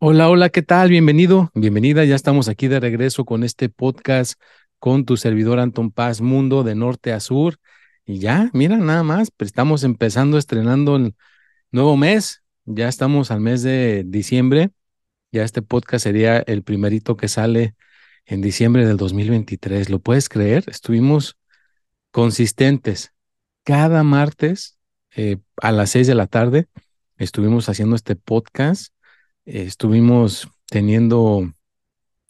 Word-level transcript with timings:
Hola, 0.00 0.28
hola, 0.28 0.48
¿qué 0.50 0.62
tal? 0.62 0.90
Bienvenido, 0.90 1.50
bienvenida. 1.54 2.04
Ya 2.04 2.14
estamos 2.14 2.48
aquí 2.48 2.68
de 2.68 2.78
regreso 2.78 3.24
con 3.24 3.42
este 3.42 3.68
podcast 3.68 4.40
con 4.78 5.04
tu 5.04 5.16
servidor 5.16 5.58
Anton 5.58 5.90
Paz 5.90 6.20
Mundo 6.20 6.62
de 6.62 6.76
norte 6.76 7.12
a 7.12 7.18
sur. 7.18 7.58
Y 8.06 8.20
ya, 8.20 8.48
mira, 8.52 8.76
nada 8.76 9.02
más, 9.02 9.32
pues 9.32 9.48
estamos 9.48 9.82
empezando, 9.82 10.38
estrenando 10.38 10.94
el 10.96 11.16
nuevo 11.72 11.96
mes. 11.96 12.42
Ya 12.64 12.88
estamos 12.88 13.32
al 13.32 13.40
mes 13.40 13.62
de 13.64 14.04
diciembre. 14.06 14.70
Ya 15.32 15.42
este 15.42 15.62
podcast 15.62 16.04
sería 16.04 16.38
el 16.38 16.62
primerito 16.62 17.16
que 17.16 17.26
sale 17.26 17.74
en 18.24 18.40
diciembre 18.40 18.86
del 18.86 18.98
2023. 18.98 19.90
¿Lo 19.90 19.98
puedes 19.98 20.28
creer? 20.28 20.64
Estuvimos 20.68 21.38
consistentes. 22.12 23.12
Cada 23.64 24.04
martes 24.04 24.78
eh, 25.16 25.38
a 25.56 25.72
las 25.72 25.90
seis 25.90 26.06
de 26.06 26.14
la 26.14 26.28
tarde 26.28 26.68
estuvimos 27.16 27.68
haciendo 27.68 27.96
este 27.96 28.14
podcast 28.14 28.92
estuvimos 29.48 30.48
teniendo 30.66 31.52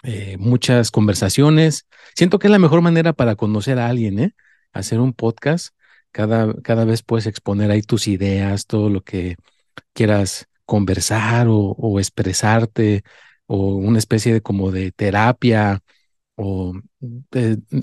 eh, 0.05 0.37
muchas 0.39 0.91
conversaciones. 0.91 1.87
Siento 2.15 2.39
que 2.39 2.47
es 2.47 2.51
la 2.51 2.59
mejor 2.59 2.83
manera 2.83 3.13
para 3.13 3.37
conocer 3.37 3.79
a 3.79 3.89
alguien, 3.89 4.19
¿eh? 4.21 4.35
Hacer 4.73 5.01
un 5.01 5.13
podcast. 5.13 5.75
Cada, 6.13 6.55
cada 6.63 6.85
vez 6.85 7.03
puedes 7.03 7.27
exponer 7.27 7.71
ahí 7.71 7.83
tus 7.83 8.09
ideas, 8.09 8.67
todo 8.67 8.89
lo 8.89 9.03
que 9.03 9.37
quieras 9.93 10.47
conversar 10.65 11.47
o, 11.51 11.99
expresarte, 11.99 13.03
o 13.47 13.75
una 13.77 13.99
especie 13.99 14.33
de 14.33 14.41
como 14.43 14.71
de 14.71 14.93
terapia, 14.93 15.81
o 16.37 16.75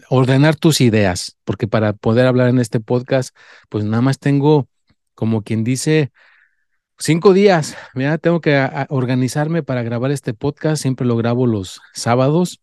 ordenar 0.10 0.56
tus 0.56 0.82
ideas, 0.82 1.38
porque 1.44 1.68
para 1.68 1.94
poder 1.94 2.26
hablar 2.28 2.50
en 2.50 2.60
este 2.60 2.80
podcast, 2.80 3.36
pues 3.70 3.84
nada 3.84 4.02
más 4.02 4.20
tengo, 4.20 4.70
como 5.14 5.44
quien 5.44 5.64
dice, 5.64 6.12
Cinco 6.98 7.34
días, 7.34 7.76
mira, 7.94 8.18
tengo 8.18 8.40
que 8.40 8.58
organizarme 8.88 9.64
para 9.64 9.84
grabar 9.84 10.12
este 10.12 10.34
podcast, 10.34 10.82
siempre 10.82 11.06
lo 11.06 11.18
grabo 11.18 11.46
los 11.46 11.82
sábados, 11.94 12.62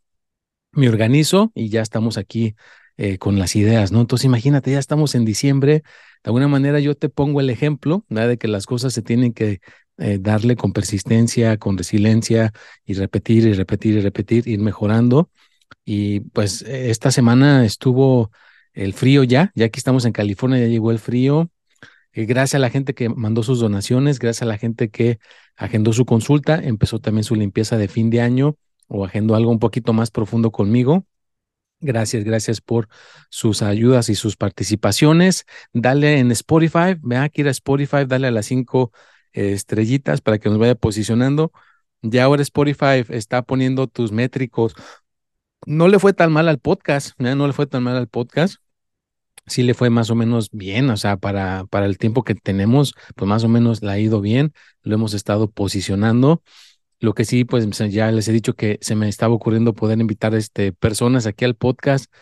me 0.73 0.89
organizo 0.89 1.53
y 1.55 1.69
ya 1.69 1.83
estamos 1.83 2.17
aquí 2.17 2.55
eh, 2.97 3.19
con 3.19 3.39
las 3.39 3.57
ideas, 3.57 3.93
¿no? 3.93 4.01
Entonces 4.01 4.25
imagínate, 4.25 4.73
ya 4.73 4.79
estamos 4.79 5.15
en 5.15 5.27
diciembre, 5.27 5.83
de 5.83 5.83
alguna 6.25 6.49
manera 6.49 6.81
yo 6.81 6.95
te 6.95 7.11
pongo 7.11 7.41
el 7.41 7.51
ejemplo 7.51 8.07
de 8.09 8.39
que 8.39 8.49
las 8.49 8.65
cosas 8.65 8.95
se 8.95 9.03
tienen 9.03 9.35
que 9.35 9.61
eh, 9.99 10.19
darle 10.19 10.57
con 10.57 10.73
persistencia, 10.73 11.59
con 11.59 11.77
resiliencia 11.77 12.53
y 12.87 12.95
repetir 12.95 13.47
y 13.47 13.53
repetir 13.53 13.97
y 13.97 14.01
repetir, 14.01 14.49
ir 14.49 14.61
mejorando. 14.61 15.31
Y 15.85 16.21
pues 16.21 16.63
esta 16.63 17.11
semana 17.11 17.67
estuvo 17.67 18.31
el 18.73 18.95
frío 18.95 19.25
ya, 19.25 19.53
ya 19.55 19.67
aquí 19.67 19.79
estamos 19.79 20.07
en 20.07 20.13
California, 20.13 20.59
ya 20.59 20.69
llegó 20.69 20.91
el 20.91 20.99
frío, 20.99 21.51
eh, 22.13 22.27
gracias 22.27 22.57
a 22.57 22.59
la 22.59 22.71
gente 22.71 22.95
que 22.95 23.09
mandó 23.09 23.43
sus 23.43 23.61
donaciones, 23.61 24.19
gracias 24.19 24.43
a 24.43 24.47
la 24.47 24.59
gente 24.59 24.91
que 24.91 25.19
agendó 25.57 25.93
su 25.93 26.05
consulta, 26.05 26.57
empezó 26.63 26.99
también 26.99 27.25
su 27.25 27.35
limpieza 27.35 27.79
de 27.79 27.89
fin 27.89 28.11
de 28.11 28.21
año 28.21 28.57
o 28.89 29.05
agendó 29.05 29.35
algo 29.35 29.51
un 29.51 29.59
poquito 29.59 29.93
más 29.93 30.11
profundo 30.11 30.53
conmigo. 30.53 31.07
Gracias, 31.81 32.25
gracias 32.25 32.61
por 32.61 32.89
sus 33.29 33.63
ayudas 33.63 34.09
y 34.09 34.15
sus 34.15 34.37
participaciones. 34.37 35.47
Dale 35.73 36.19
en 36.21 36.31
Spotify, 36.31 36.97
vea 37.01 37.29
que 37.29 37.41
ir 37.43 37.49
a 37.49 37.51
Spotify, 37.51 38.05
dale 38.07 38.29
a 38.29 38.31
las 38.31 38.47
cinco 38.47 38.93
eh, 39.33 39.53
estrellitas 39.53 40.21
para 40.21 40.39
que 40.39 40.49
nos 40.49 40.59
vaya 40.59 40.75
posicionando. 40.77 41.53
Ya 42.03 42.25
ahora 42.25 42.43
Spotify 42.43 43.05
está 43.09 43.43
poniendo 43.43 43.89
tus 43.89 44.13
métricos. 44.13 44.75
No 45.67 45.89
le 45.89 45.99
fue 45.99 46.13
tan 46.13 46.33
mal 46.33 46.49
al 46.49 46.59
podcast, 46.59 47.19
no 47.19 47.47
le 47.47 47.53
fue 47.53 47.67
tan 47.67 47.83
mal 47.83 47.97
al 47.97 48.09
podcast 48.09 48.62
sí 49.47 49.63
le 49.63 49.75
fue 49.75 49.91
más 49.91 50.11
o 50.11 50.15
menos 50.15 50.51
bien, 50.53 50.91
o 50.91 50.97
sea, 50.97 51.17
para, 51.17 51.65
para 51.67 51.87
el 51.87 51.99
tiempo 51.99 52.25
que 52.25 52.35
tenemos, 52.35 52.95
pues 53.17 53.29
más 53.29 53.45
o 53.45 53.49
menos 53.49 53.83
le 53.83 53.91
ha 53.91 53.99
ido 53.99 54.21
bien, 54.21 54.53
lo 54.83 54.95
hemos 54.95 55.15
estado 55.15 55.51
posicionando. 55.51 56.43
Lo 57.01 57.15
que 57.15 57.25
sí, 57.25 57.45
pues 57.45 57.67
ya 57.91 58.13
les 58.13 58.29
he 58.29 58.33
dicho 58.33 58.55
que 58.55 58.79
se 58.81 58.95
me 58.95 59.09
estaba 59.09 59.35
ocurriendo 59.35 59.75
poder 59.75 59.99
invitar 60.01 60.35
este, 60.35 60.73
personas 60.73 61.27
aquí 61.27 61.45
al 61.45 61.57
podcast, 61.57 62.13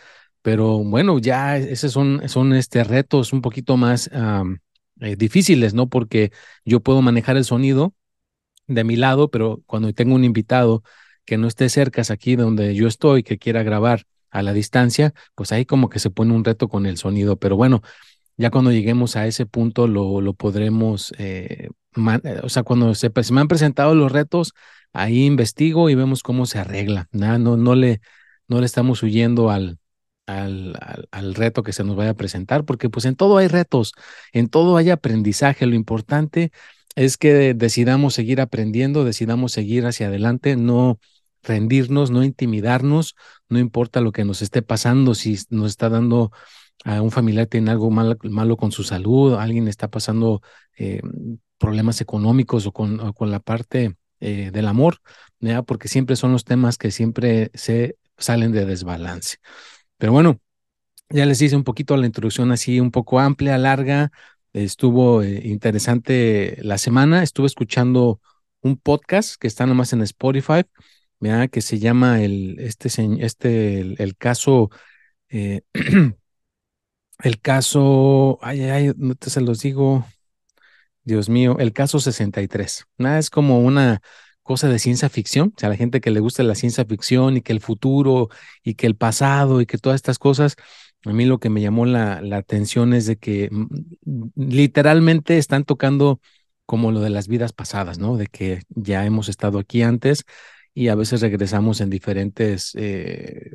pero 0.42 0.78
bueno, 0.78 1.18
ya 1.18 1.58
esos 1.58 1.92
son, 1.92 2.28
son 2.28 2.54
este, 2.54 2.82
retos 2.84 3.32
un 3.32 3.42
poquito 3.42 3.76
más 3.76 4.10
eh, 5.00 5.16
difíciles, 5.16 5.74
¿no? 5.74 5.88
Porque 5.88 6.32
yo 6.64 6.80
puedo 6.80 7.02
manejar 7.02 7.36
el 7.36 7.44
sonido 7.44 7.94
de 8.66 8.84
mi 8.84 8.96
lado, 8.96 9.30
pero 9.30 9.62
cuando 9.66 9.92
tengo 9.92 10.14
un 10.14 10.24
invitado 10.24 10.82
que 11.24 11.36
no 11.38 11.48
esté 11.48 11.68
cerca 11.68 12.02
aquí 12.10 12.36
donde 12.36 12.74
yo 12.74 12.88
estoy, 12.88 13.22
que 13.22 13.38
quiera 13.38 13.62
grabar, 13.62 14.04
a 14.30 14.42
la 14.42 14.52
distancia, 14.52 15.12
pues 15.34 15.52
ahí 15.52 15.64
como 15.64 15.88
que 15.88 15.98
se 15.98 16.10
pone 16.10 16.34
un 16.34 16.44
reto 16.44 16.68
con 16.68 16.86
el 16.86 16.96
sonido, 16.98 17.36
pero 17.36 17.56
bueno, 17.56 17.82
ya 18.36 18.50
cuando 18.50 18.72
lleguemos 18.72 19.16
a 19.16 19.26
ese 19.26 19.46
punto 19.46 19.86
lo, 19.86 20.20
lo 20.20 20.34
podremos, 20.34 21.12
eh, 21.18 21.68
eh, 21.96 22.40
o 22.42 22.48
sea, 22.48 22.62
cuando 22.62 22.94
se, 22.94 23.10
me 23.32 23.40
han 23.40 23.48
presentado 23.48 23.94
los 23.94 24.10
retos, 24.12 24.54
ahí 24.92 25.26
investigo 25.26 25.90
y 25.90 25.94
vemos 25.94 26.22
cómo 26.22 26.46
se 26.46 26.58
arregla, 26.58 27.08
¿no? 27.12 27.38
No, 27.38 27.56
no, 27.56 27.74
le, 27.74 28.00
no 28.48 28.60
le 28.60 28.66
estamos 28.66 29.02
huyendo 29.02 29.50
al, 29.50 29.78
al, 30.26 30.76
al, 30.80 31.08
al, 31.10 31.34
reto 31.34 31.62
que 31.62 31.72
se 31.72 31.84
nos 31.84 31.96
vaya 31.96 32.10
a 32.10 32.14
presentar, 32.14 32.64
porque 32.64 32.88
pues 32.88 33.04
en 33.04 33.16
todo 33.16 33.38
hay 33.38 33.48
retos, 33.48 33.92
en 34.32 34.48
todo 34.48 34.76
hay 34.76 34.90
aprendizaje, 34.90 35.66
lo 35.66 35.74
importante 35.74 36.50
es 36.96 37.16
que 37.16 37.54
decidamos 37.54 38.14
seguir 38.14 38.40
aprendiendo, 38.40 39.04
decidamos 39.04 39.52
seguir 39.52 39.86
hacia 39.86 40.08
adelante, 40.08 40.56
no 40.56 40.98
rendirnos, 41.42 42.10
no 42.10 42.24
intimidarnos, 42.24 43.14
no 43.48 43.58
importa 43.58 44.00
lo 44.00 44.12
que 44.12 44.24
nos 44.24 44.42
esté 44.42 44.62
pasando, 44.62 45.14
si 45.14 45.38
nos 45.50 45.70
está 45.70 45.88
dando 45.88 46.32
a 46.84 47.02
un 47.02 47.10
familiar 47.10 47.46
tiene 47.46 47.70
algo 47.70 47.90
malo, 47.90 48.16
malo 48.22 48.56
con 48.56 48.72
su 48.72 48.84
salud, 48.84 49.34
alguien 49.34 49.68
está 49.68 49.88
pasando 49.88 50.40
eh, 50.78 51.02
problemas 51.58 52.00
económicos 52.00 52.66
o 52.66 52.72
con, 52.72 53.30
la 53.30 53.40
parte 53.40 53.96
eh, 54.20 54.50
del 54.52 54.66
amor, 54.66 54.98
porque 55.66 55.88
siempre 55.88 56.16
son 56.16 56.32
los 56.32 56.44
temas 56.44 56.78
que 56.78 56.90
siempre 56.90 57.50
se 57.54 57.96
salen 58.16 58.52
de 58.52 58.64
desbalance. 58.64 59.36
Pero 59.98 60.12
bueno, 60.12 60.40
ya 61.10 61.26
les 61.26 61.42
hice 61.42 61.56
un 61.56 61.64
poquito 61.64 61.96
la 61.96 62.06
introducción 62.06 62.52
así, 62.52 62.80
un 62.80 62.90
poco 62.90 63.20
amplia, 63.20 63.58
larga, 63.58 64.10
estuvo 64.52 65.22
eh, 65.22 65.42
interesante 65.44 66.58
la 66.62 66.78
semana, 66.78 67.22
estuve 67.22 67.46
escuchando 67.46 68.20
un 68.62 68.76
podcast 68.76 69.36
que 69.40 69.46
está 69.46 69.66
nomás 69.66 69.92
en 69.92 70.02
Spotify, 70.02 70.62
que 71.50 71.60
se 71.60 71.78
llama 71.78 72.22
el, 72.22 72.58
este, 72.60 72.88
este, 73.20 73.80
el, 74.02 74.16
caso, 74.16 74.70
eh, 75.28 75.62
el 77.22 77.40
caso, 77.40 78.38
ay, 78.42 78.62
ay, 78.62 78.92
no 78.96 79.14
te 79.14 79.30
se 79.30 79.40
los 79.40 79.60
digo, 79.60 80.06
Dios 81.04 81.28
mío, 81.28 81.56
el 81.58 81.72
caso 81.72 82.00
63. 82.00 82.86
Nada, 82.98 83.18
es 83.18 83.30
como 83.30 83.60
una 83.60 84.00
cosa 84.42 84.68
de 84.68 84.78
ciencia 84.78 85.08
ficción, 85.10 85.52
o 85.56 85.60
sea, 85.60 85.68
la 85.68 85.76
gente 85.76 86.00
que 86.00 86.10
le 86.10 86.20
gusta 86.20 86.42
la 86.42 86.54
ciencia 86.54 86.84
ficción 86.84 87.36
y 87.36 87.42
que 87.42 87.52
el 87.52 87.60
futuro 87.60 88.28
y 88.64 88.74
que 88.74 88.86
el 88.86 88.96
pasado 88.96 89.60
y 89.60 89.66
que 89.66 89.78
todas 89.78 89.96
estas 89.96 90.18
cosas, 90.18 90.56
a 91.04 91.12
mí 91.12 91.24
lo 91.26 91.38
que 91.38 91.50
me 91.50 91.60
llamó 91.60 91.86
la, 91.86 92.20
la 92.22 92.38
atención 92.38 92.94
es 92.94 93.06
de 93.06 93.16
que 93.16 93.48
mm, 93.50 93.66
literalmente 94.36 95.38
están 95.38 95.64
tocando 95.64 96.20
como 96.66 96.92
lo 96.92 97.00
de 97.00 97.10
las 97.10 97.28
vidas 97.28 97.52
pasadas, 97.52 97.98
¿no? 97.98 98.16
De 98.16 98.26
que 98.28 98.62
ya 98.70 99.04
hemos 99.04 99.28
estado 99.28 99.58
aquí 99.58 99.82
antes 99.82 100.24
y 100.80 100.88
a 100.88 100.94
veces 100.94 101.20
regresamos 101.20 101.82
en 101.82 101.90
diferentes 101.90 102.72
eh, 102.74 103.50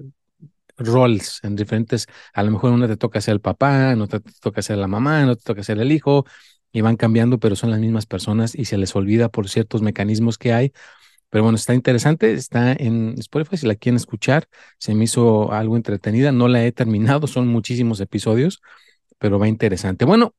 roles, 0.78 1.40
en 1.42 1.56
diferentes, 1.56 2.06
a 2.34 2.44
lo 2.44 2.52
mejor 2.52 2.72
una 2.72 2.88
te 2.88 2.98
toca 2.98 3.20
ser 3.20 3.34
el 3.34 3.42
papá, 3.42 3.94
en 3.94 4.02
otra 4.02 4.20
te 4.20 4.32
toca 4.40 4.62
ser 4.62 4.78
la 4.78 4.86
mamá, 4.88 5.24
en 5.24 5.30
otra 5.30 5.42
te 5.42 5.48
toca 5.48 5.64
ser 5.64 5.80
el 5.80 5.92
hijo, 5.92 6.26
y 6.72 6.82
van 6.82 6.98
cambiando, 6.98 7.40
pero 7.40 7.56
son 7.56 7.72
las 7.72 7.80
mismas 7.80 8.06
personas 8.06 8.54
y 8.54 8.66
se 8.66 8.78
les 8.78 8.96
olvida 8.96 9.30
por 9.30 9.50
ciertos 9.50 9.82
mecanismos 9.82 10.38
que 10.38 10.54
hay. 10.54 10.72
Pero 11.32 11.44
bueno, 11.46 11.56
está 11.56 11.74
interesante, 11.74 12.32
está 12.34 12.74
en 12.74 13.16
Spotify, 13.18 13.58
si 13.58 13.66
la 13.66 13.74
quieren 13.74 13.96
escuchar, 13.96 14.48
se 14.78 14.94
me 14.94 15.06
hizo 15.06 15.52
algo 15.52 15.78
entretenida, 15.78 16.32
no 16.32 16.48
la 16.48 16.64
he 16.64 16.72
terminado, 16.72 17.26
son 17.26 17.48
muchísimos 17.48 18.00
episodios, 18.02 18.62
pero 19.18 19.40
va 19.40 19.48
interesante. 19.48 20.06
Bueno, 20.06 20.36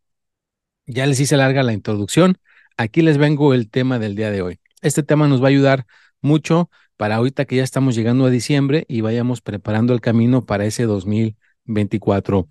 ya 0.86 1.04
les 1.06 1.18
hice 1.18 1.36
larga 1.36 1.64
la 1.64 1.72
introducción, 1.72 2.38
aquí 2.76 3.02
les 3.02 3.18
vengo 3.18 3.54
el 3.54 3.70
tema 3.70 3.98
del 3.98 4.14
día 4.14 4.30
de 4.30 4.42
hoy. 4.42 4.60
Este 4.82 5.02
tema 5.02 5.26
nos 5.26 5.42
va 5.42 5.46
a 5.46 5.48
ayudar 5.48 5.86
mucho 6.26 6.70
para 6.98 7.16
ahorita 7.16 7.46
que 7.46 7.56
ya 7.56 7.64
estamos 7.64 7.94
llegando 7.94 8.26
a 8.26 8.30
diciembre 8.30 8.84
y 8.88 9.00
vayamos 9.00 9.40
preparando 9.40 9.94
el 9.94 10.00
camino 10.00 10.44
para 10.44 10.66
ese 10.66 10.84
2024. 10.84 12.48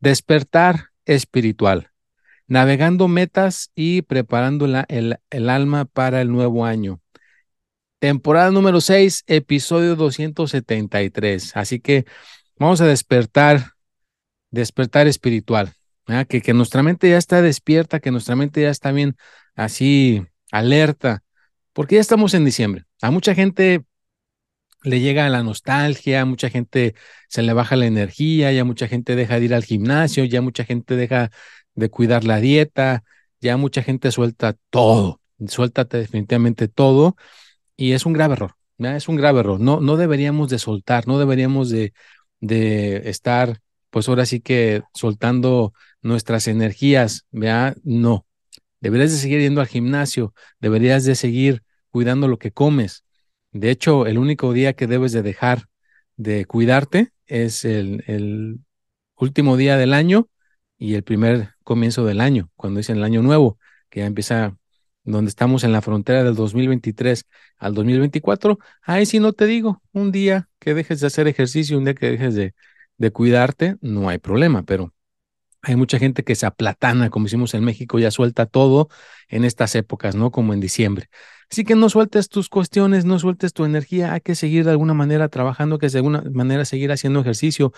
Despertar 0.00 0.86
espiritual, 1.04 1.90
navegando 2.46 3.08
metas 3.08 3.70
y 3.74 4.02
preparando 4.02 4.66
el, 4.66 5.18
el 5.30 5.48
alma 5.48 5.84
para 5.84 6.20
el 6.20 6.32
nuevo 6.32 6.64
año. 6.64 7.00
Temporada 7.98 8.50
número 8.50 8.80
6, 8.80 9.24
episodio 9.26 9.96
273. 9.96 11.56
Así 11.56 11.80
que 11.80 12.04
vamos 12.56 12.80
a 12.80 12.86
despertar, 12.86 13.72
despertar 14.50 15.08
espiritual. 15.08 15.74
Que, 16.28 16.40
que 16.40 16.54
nuestra 16.54 16.82
mente 16.82 17.10
ya 17.10 17.18
está 17.18 17.42
despierta, 17.42 18.00
que 18.00 18.10
nuestra 18.10 18.34
mente 18.34 18.62
ya 18.62 18.70
está 18.70 18.92
bien 18.92 19.16
así 19.54 20.24
alerta, 20.50 21.22
porque 21.74 21.96
ya 21.96 22.00
estamos 22.00 22.32
en 22.32 22.46
diciembre. 22.46 22.87
A 23.02 23.10
mucha 23.10 23.34
gente 23.34 23.84
le 24.82 25.00
llega 25.00 25.28
la 25.28 25.42
nostalgia, 25.42 26.22
a 26.22 26.24
mucha 26.24 26.50
gente 26.50 26.94
se 27.28 27.42
le 27.42 27.52
baja 27.52 27.76
la 27.76 27.86
energía, 27.86 28.52
ya 28.52 28.64
mucha 28.64 28.88
gente 28.88 29.16
deja 29.16 29.38
de 29.38 29.46
ir 29.46 29.54
al 29.54 29.64
gimnasio, 29.64 30.24
ya 30.24 30.40
mucha 30.40 30.64
gente 30.64 30.96
deja 30.96 31.30
de 31.74 31.90
cuidar 31.90 32.24
la 32.24 32.40
dieta, 32.40 33.04
ya 33.40 33.56
mucha 33.56 33.82
gente 33.82 34.10
suelta 34.12 34.56
todo, 34.70 35.20
suéltate 35.46 35.98
definitivamente 35.98 36.68
todo 36.68 37.16
y 37.76 37.92
es 37.92 38.06
un 38.06 38.12
grave 38.12 38.34
error, 38.34 38.54
es 38.78 39.08
un 39.08 39.16
grave 39.16 39.40
error. 39.40 39.60
No, 39.60 39.80
no 39.80 39.96
deberíamos 39.96 40.48
de 40.50 40.58
soltar, 40.58 41.06
no 41.06 41.18
deberíamos 41.18 41.70
de, 41.70 41.92
de 42.40 43.08
estar, 43.10 43.60
pues 43.90 44.08
ahora 44.08 44.26
sí 44.26 44.40
que 44.40 44.82
soltando 44.94 45.72
nuestras 46.02 46.48
energías, 46.48 47.26
¿verdad? 47.30 47.76
No. 47.84 48.26
Deberías 48.80 49.10
de 49.10 49.18
seguir 49.18 49.40
yendo 49.40 49.60
al 49.60 49.66
gimnasio, 49.66 50.34
deberías 50.60 51.04
de 51.04 51.16
seguir 51.16 51.62
cuidando 51.90 52.28
lo 52.28 52.38
que 52.38 52.52
comes. 52.52 53.04
De 53.52 53.70
hecho, 53.70 54.06
el 54.06 54.18
único 54.18 54.52
día 54.52 54.74
que 54.74 54.86
debes 54.86 55.12
de 55.12 55.22
dejar 55.22 55.68
de 56.16 56.44
cuidarte 56.46 57.12
es 57.26 57.64
el, 57.64 58.60
último 59.16 59.56
día 59.56 59.76
del 59.76 59.94
año 59.94 60.28
y 60.78 60.94
el 60.94 61.02
primer 61.02 61.54
comienzo 61.64 62.04
del 62.04 62.20
año, 62.20 62.50
cuando 62.56 62.78
dicen 62.78 62.98
el 62.98 63.04
año 63.04 63.22
nuevo, 63.22 63.58
que 63.90 64.00
ya 64.00 64.06
empieza 64.06 64.56
donde 65.02 65.28
estamos 65.28 65.64
en 65.64 65.72
la 65.72 65.82
frontera 65.82 66.22
del 66.22 66.34
2023 66.36 67.24
al 67.56 67.74
2024, 67.74 68.58
ahí 68.82 69.06
sí 69.06 69.18
no 69.18 69.32
te 69.32 69.46
digo, 69.46 69.82
un 69.92 70.12
día 70.12 70.48
que 70.60 70.74
dejes 70.74 71.00
de 71.00 71.08
hacer 71.08 71.26
ejercicio, 71.26 71.78
un 71.78 71.84
día 71.84 71.94
que 71.94 72.10
dejes 72.10 72.34
de, 72.34 72.54
de 72.96 73.10
cuidarte, 73.10 73.76
no 73.80 74.08
hay 74.08 74.18
problema, 74.18 74.62
pero 74.62 74.92
hay 75.62 75.76
mucha 75.76 75.98
gente 75.98 76.24
que 76.24 76.34
se 76.34 76.46
aplatana, 76.46 77.10
como 77.10 77.26
hicimos 77.26 77.54
en 77.54 77.64
México, 77.64 77.98
ya 77.98 78.10
suelta 78.10 78.46
todo 78.46 78.88
en 79.28 79.44
estas 79.44 79.74
épocas, 79.74 80.14
¿no? 80.14 80.30
Como 80.30 80.54
en 80.54 80.60
diciembre. 80.60 81.08
Así 81.50 81.64
que 81.64 81.74
no 81.74 81.88
sueltes 81.88 82.28
tus 82.28 82.48
cuestiones, 82.48 83.04
no 83.04 83.18
sueltes 83.18 83.52
tu 83.52 83.64
energía, 83.64 84.12
hay 84.12 84.20
que 84.20 84.34
seguir 84.34 84.64
de 84.64 84.70
alguna 84.70 84.94
manera 84.94 85.28
trabajando, 85.28 85.78
que 85.78 85.88
de 85.88 85.98
alguna 85.98 86.22
manera 86.32 86.64
seguir 86.64 86.92
haciendo 86.92 87.20
ejercicio, 87.20 87.72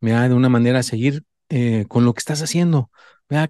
de 0.00 0.34
una 0.34 0.48
manera 0.48 0.82
seguir 0.82 1.24
eh, 1.48 1.86
con 1.88 2.04
lo 2.04 2.12
que 2.12 2.18
estás 2.18 2.42
haciendo, 2.42 2.90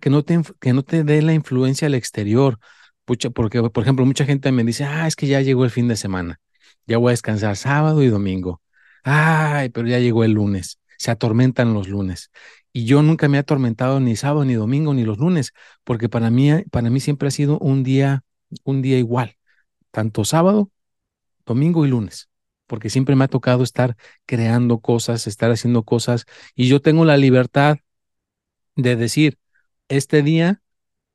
que 0.01 0.11
no 0.11 0.23
te, 0.23 0.41
que 0.61 0.73
no 0.73 0.83
te 0.83 1.03
dé 1.05 1.23
la 1.23 1.35
influencia 1.35 1.87
al 1.87 1.95
exterior, 1.95 2.59
Pucha, 3.05 3.31
porque, 3.31 3.63
por 3.63 3.83
ejemplo, 3.83 4.07
mucha 4.07 4.25
gente 4.25 4.51
me 4.51 4.65
dice, 4.65 4.85
ah, 4.85 5.07
es 5.07 5.15
que 5.15 5.27
ya 5.27 5.41
llegó 5.43 5.65
el 5.65 5.71
fin 5.71 5.89
de 5.89 5.97
semana, 5.97 6.41
ya 6.87 6.97
voy 6.99 7.11
a 7.11 7.13
descansar 7.13 7.57
sábado 7.57 8.03
y 8.03 8.09
domingo. 8.09 8.63
Ay, 9.03 9.69
pero 9.69 9.87
ya 9.87 9.99
llegó 9.99 10.25
el 10.25 10.33
lunes, 10.33 10.79
se 10.97 11.11
atormentan 11.11 11.75
los 11.75 11.89
lunes. 11.89 12.31
Y 12.77 12.87
yo 12.87 13.03
nunca 13.03 13.29
me 13.29 13.37
he 13.39 13.41
atormentado 13.41 14.01
ni 14.01 14.17
sábado, 14.17 14.45
ni 14.45 14.55
domingo, 14.55 14.95
ni 14.95 15.05
los 15.05 15.19
lunes, 15.19 15.53
porque 15.85 16.09
para 16.09 16.31
mí, 16.31 16.51
para 16.73 16.91
mí 16.91 16.99
siempre 16.99 17.29
ha 17.29 17.31
sido 17.31 17.59
un 17.61 17.85
día, 17.85 18.25
un 18.65 18.83
día 18.83 18.99
igual, 18.99 19.37
tanto 19.93 20.25
sábado, 20.25 20.73
domingo 21.47 21.87
y 21.87 21.89
lunes, 21.89 22.31
porque 22.67 22.91
siempre 22.91 23.17
me 23.17 23.25
ha 23.25 23.29
tocado 23.29 23.63
estar 23.63 23.97
creando 24.27 24.81
cosas, 24.81 25.29
estar 25.29 25.53
haciendo 25.53 25.85
cosas, 25.85 26.27
y 26.57 26.69
yo 26.69 26.83
tengo 26.83 27.05
la 27.05 27.17
libertad 27.17 27.79
de 28.77 28.97
decir, 28.97 29.39
este 29.89 30.23
día 30.23 30.61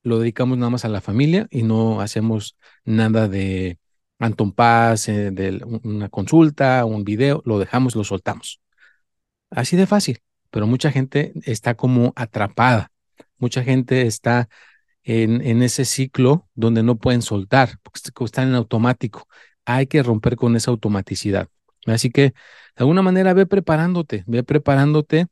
lo 0.04 0.20
dedicamos 0.20 0.58
nada 0.58 0.70
más 0.70 0.86
a 0.86 0.90
la 0.90 1.02
familia 1.02 1.48
y 1.52 1.64
no 1.64 2.00
hacemos 2.02 2.58
nada 2.86 3.28
de 3.28 3.80
Anton 4.20 4.54
Paz, 4.54 5.10
eh, 5.10 5.32
de 5.32 5.62
una 5.84 6.10
consulta, 6.10 6.86
un 6.86 7.04
video, 7.04 7.42
lo 7.46 7.60
dejamos, 7.60 7.96
lo 7.96 8.06
soltamos. 8.06 8.62
Así 9.50 9.76
de 9.78 9.88
fácil, 9.88 10.20
pero 10.52 10.68
mucha 10.68 10.92
gente 10.92 11.34
está 11.46 11.76
como 11.76 12.14
atrapada, 12.16 12.92
mucha 13.38 13.64
gente 13.64 14.04
está 14.08 14.50
en, 15.04 15.42
en 15.42 15.64
ese 15.64 15.86
ciclo 15.86 16.48
donde 16.56 16.84
no 16.84 16.98
pueden 16.98 17.22
soltar, 17.22 17.80
porque 17.84 18.00
están 18.26 18.50
en 18.50 18.56
automático. 18.56 19.28
Hay 19.66 19.88
que 19.88 20.04
romper 20.04 20.36
con 20.36 20.56
esa 20.56 20.72
automaticidad. 20.72 21.48
Así 21.86 22.10
que 22.10 22.22
de 22.22 22.34
alguna 22.78 23.02
manera 23.02 23.34
ve 23.34 23.46
preparándote, 23.46 24.24
ve 24.28 24.44
preparándote 24.44 25.28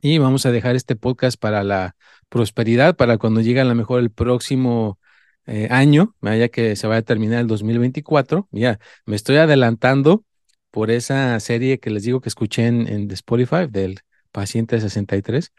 y 0.00 0.18
vamos 0.18 0.46
a 0.46 0.52
dejar 0.52 0.76
este 0.76 0.96
podcast 0.96 1.38
para 1.40 1.64
la 1.64 1.96
prosperidad, 2.28 2.96
para 2.96 3.18
cuando 3.18 3.40
llegue 3.40 3.60
a 3.60 3.64
lo 3.64 3.74
mejor 3.74 4.00
el 4.00 4.10
próximo 4.10 4.98
eh, 5.46 5.68
año, 5.70 6.14
ya 6.22 6.48
que 6.48 6.76
se 6.76 6.86
va 6.86 6.96
a 6.96 7.02
terminar 7.02 7.40
el 7.40 7.46
2024. 7.46 8.48
Ya, 8.50 8.78
me 9.06 9.16
estoy 9.16 9.36
adelantando 9.36 10.24
por 10.70 10.90
esa 10.90 11.38
serie 11.40 11.78
que 11.78 11.90
les 11.90 12.02
digo 12.04 12.20
que 12.20 12.28
escuché 12.28 12.66
en, 12.66 12.88
en 12.88 13.10
Spotify 13.12 13.66
del 13.68 14.00
paciente 14.34 14.80
63. 14.80 15.52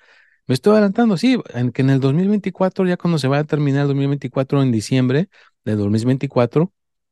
Me 0.48 0.54
estoy 0.56 0.74
adelantando, 0.74 1.18
sí, 1.18 1.39
en 1.56 1.72
que 1.72 1.81
en 1.81 1.89
el 1.92 2.00
2024, 2.00 2.86
ya 2.88 2.98
cuando 2.98 3.18
se 3.19 3.27
va 3.27 3.39
a 3.39 3.44
terminar 3.45 3.83
el 3.83 3.88
2024 3.88 4.62
en 4.62 4.72
diciembre 4.72 5.30
del 5.63 5.77
2024, 5.80 6.72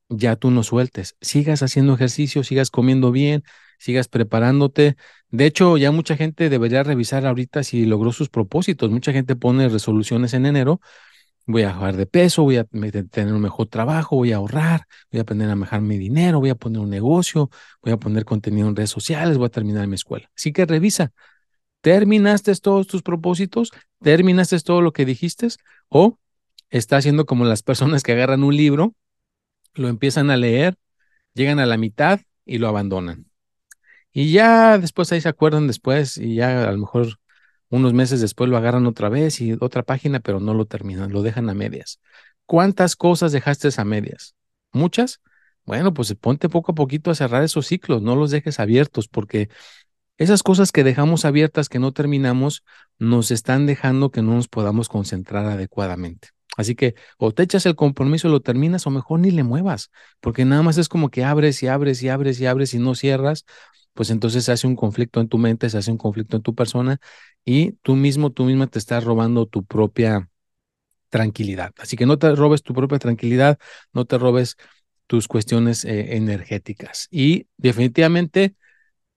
ya 0.10 0.36
tú 0.36 0.52
no 0.52 0.64
sueltes, 0.64 1.16
sigas 1.22 1.64
haciendo 1.64 1.96
ejercicio, 1.96 2.44
sigas 2.44 2.70
comiendo 2.70 3.12
bien, 3.12 3.44
sigas 3.80 4.08
preparándote. 4.08 4.98
De 5.30 5.46
hecho, 5.46 5.78
ya 5.78 5.92
mucha 5.92 6.16
gente 6.16 6.50
debería 6.50 6.84
revisar 6.84 7.26
ahorita 7.26 7.64
si 7.64 7.86
logró 7.86 8.12
sus 8.12 8.30
propósitos. 8.30 8.92
Mucha 8.92 9.12
gente 9.14 9.36
pone 9.36 9.68
resoluciones 9.70 10.34
en 10.34 10.46
enero. 10.46 10.82
Voy 11.46 11.64
a 11.64 11.74
bajar 11.74 11.98
de 11.98 12.06
peso, 12.06 12.44
voy 12.44 12.58
a 12.58 12.64
tener 12.64 13.34
un 13.34 13.42
mejor 13.42 13.68
trabajo, 13.68 14.16
voy 14.16 14.32
a 14.32 14.38
ahorrar, 14.38 14.86
voy 15.12 15.20
a 15.20 15.24
aprender 15.24 15.50
a 15.50 15.56
manejar 15.56 15.82
mi 15.82 15.98
dinero, 15.98 16.40
voy 16.40 16.52
a 16.52 16.56
poner 16.56 16.80
un 16.80 16.90
negocio, 16.90 17.50
voy 17.82 17.92
a 17.94 17.98
poner 17.98 18.24
contenido 18.26 18.70
en 18.70 18.76
redes 18.76 18.92
sociales, 18.92 19.38
voy 19.38 19.48
a 19.48 19.50
terminar 19.50 19.88
mi 19.88 19.96
escuela. 19.96 20.30
Así 20.38 20.54
que 20.54 20.66
revisa, 20.66 21.12
¿terminaste 21.84 22.56
todos 22.56 22.88
tus 22.88 23.04
propósitos? 23.04 23.72
¿Terminaste 24.02 24.58
todo 24.62 24.82
lo 24.82 24.94
que 24.94 25.06
dijiste? 25.06 25.50
¿O 25.90 26.18
está 26.70 26.96
haciendo 26.96 27.26
como 27.26 27.44
las 27.44 27.62
personas 27.62 28.04
que 28.04 28.14
agarran 28.14 28.44
un 28.44 28.56
libro, 28.56 28.96
lo 29.74 29.90
empiezan 29.90 30.32
a 30.32 30.38
leer, 30.38 30.76
llegan 31.34 31.60
a 31.60 31.66
la 31.66 31.76
mitad 31.76 32.22
y 32.46 32.58
lo 32.60 32.70
abandonan? 32.70 33.26
Y 34.14 34.32
ya 34.32 34.78
después 34.78 35.12
ahí 35.12 35.20
se 35.20 35.28
acuerdan 35.28 35.68
después 35.68 36.18
y 36.18 36.36
ya 36.36 36.70
a 36.70 36.72
lo 36.72 36.78
mejor 36.78 37.20
unos 37.70 37.92
meses 37.94 38.22
después 38.22 38.50
lo 38.50 38.56
agarran 38.56 38.86
otra 38.86 39.10
vez 39.10 39.42
y 39.42 39.58
otra 39.60 39.84
página, 39.84 40.22
pero 40.22 40.40
no 40.40 40.54
lo 40.54 40.66
terminan, 40.66 41.12
lo 41.12 41.22
dejan 41.22 41.50
a 41.50 41.54
medias. 41.54 42.00
¿Cuántas 42.46 42.96
cosas 42.96 43.34
dejaste 43.34 43.70
a 43.76 43.84
medias? 43.84 44.36
¿Muchas? 44.72 45.20
Bueno, 45.66 45.94
pues 45.94 46.16
ponte 46.16 46.48
poco 46.48 46.72
a 46.72 46.76
poquito 46.76 47.12
a 47.12 47.16
cerrar 47.16 47.44
esos 47.44 47.68
ciclos, 47.68 48.02
no 48.02 48.16
los 48.16 48.32
dejes 48.32 48.60
abiertos, 48.62 49.10
porque 49.10 49.50
esas 50.18 50.44
cosas 50.44 50.72
que 50.72 50.84
dejamos 50.84 51.26
abiertas, 51.26 51.70
que 51.70 51.80
no 51.80 51.92
terminamos, 51.92 52.64
nos 53.00 53.32
están 53.32 53.66
dejando 53.66 54.12
que 54.12 54.22
no 54.22 54.36
nos 54.36 54.48
podamos 54.48 54.90
concentrar 54.90 55.46
adecuadamente. 55.46 56.30
Así 56.56 56.76
que 56.76 56.96
o 57.18 57.32
te 57.32 57.44
echas 57.44 57.66
el 57.66 57.76
compromiso 57.76 58.30
lo 58.30 58.42
terminas, 58.42 58.86
o 58.86 58.92
mejor 58.92 59.20
ni 59.20 59.32
le 59.32 59.44
muevas, 59.44 59.90
porque 60.22 60.46
nada 60.46 60.62
más 60.62 60.78
es 60.78 60.88
como 60.88 61.10
que 61.10 61.24
abres 61.24 61.64
y 61.64 61.68
abres 61.68 62.04
y 62.04 62.10
abres 62.10 62.40
y 62.40 62.46
abres 62.46 62.74
y 62.74 62.80
no 62.80 62.94
cierras, 62.94 63.46
pues 63.94 64.10
entonces 64.12 64.46
se 64.46 64.52
hace 64.52 64.68
un 64.68 64.76
conflicto 64.76 65.20
en 65.20 65.30
tu 65.30 65.38
mente, 65.38 65.70
se 65.70 65.78
hace 65.78 65.92
un 65.92 65.98
conflicto 65.98 66.38
en 66.38 66.44
tu 66.44 66.54
persona 66.56 67.00
y 67.46 67.74
tú 67.82 67.96
mismo, 67.96 68.32
tú 68.32 68.46
misma 68.46 68.68
te 68.68 68.80
estás 68.80 69.04
robando 69.04 69.46
tu 69.48 69.66
propia 69.66 70.30
tranquilidad. 71.10 71.74
Así 71.78 71.96
que 71.96 72.06
no 72.06 72.18
te 72.18 72.36
robes 72.36 72.64
tu 72.64 72.74
propia 72.74 73.00
tranquilidad, 73.00 73.60
no 73.94 74.06
te 74.06 74.18
robes 74.18 74.58
tus 75.08 75.28
cuestiones 75.28 75.86
eh, 75.86 76.16
energéticas. 76.16 77.08
Y 77.12 77.48
definitivamente, 77.58 78.56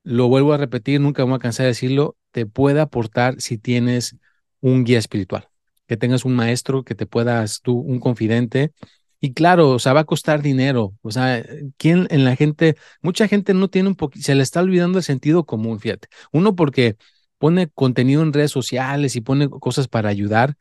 lo 0.07 0.29
vuelvo 0.29 0.53
a 0.53 0.57
repetir, 0.57 1.01
nunca 1.01 1.25
me 1.25 1.31
voy 1.31 1.37
a 1.37 1.41
cansar 1.41 1.65
de 1.65 1.69
decirlo, 1.69 2.17
te 2.31 2.47
puede 2.47 2.81
aportar 2.81 3.41
si 3.41 3.59
tienes 3.59 4.17
un 4.61 4.85
guía 4.85 5.01
espiritual, 5.01 5.49
que 5.89 5.97
tengas 5.97 6.25
un 6.25 6.37
maestro, 6.37 6.85
que 6.85 6.95
te 6.95 7.07
puedas 7.07 7.61
tú, 7.61 7.81
un 7.81 7.99
confidente, 7.99 8.73
y 9.21 9.33
claro, 9.33 9.71
o 9.71 9.79
sea, 9.81 9.95
va 9.95 10.01
a 10.01 10.05
costar 10.05 10.43
dinero. 10.43 10.95
O 11.03 11.11
sea, 11.11 11.45
¿quién 11.77 12.07
en 12.11 12.25
la 12.25 12.37
gente, 12.37 12.77
mucha 13.03 13.27
gente 13.27 13.53
no 13.53 13.69
tiene 13.69 13.89
un 13.89 13.97
poquito, 13.97 14.25
se 14.25 14.37
le 14.37 14.45
está 14.45 14.61
olvidando 14.61 14.99
el 14.99 15.05
sentido 15.05 15.45
común, 15.45 15.81
fíjate. 15.81 16.07
Uno 16.33 16.55
porque 16.55 16.97
pone 17.39 17.69
contenido 17.69 18.23
en 18.23 18.33
redes 18.33 18.53
sociales 18.53 19.17
y 19.17 19.23
pone 19.23 19.49
cosas 19.49 19.89
para 19.89 20.09
ayudar, 20.09 20.57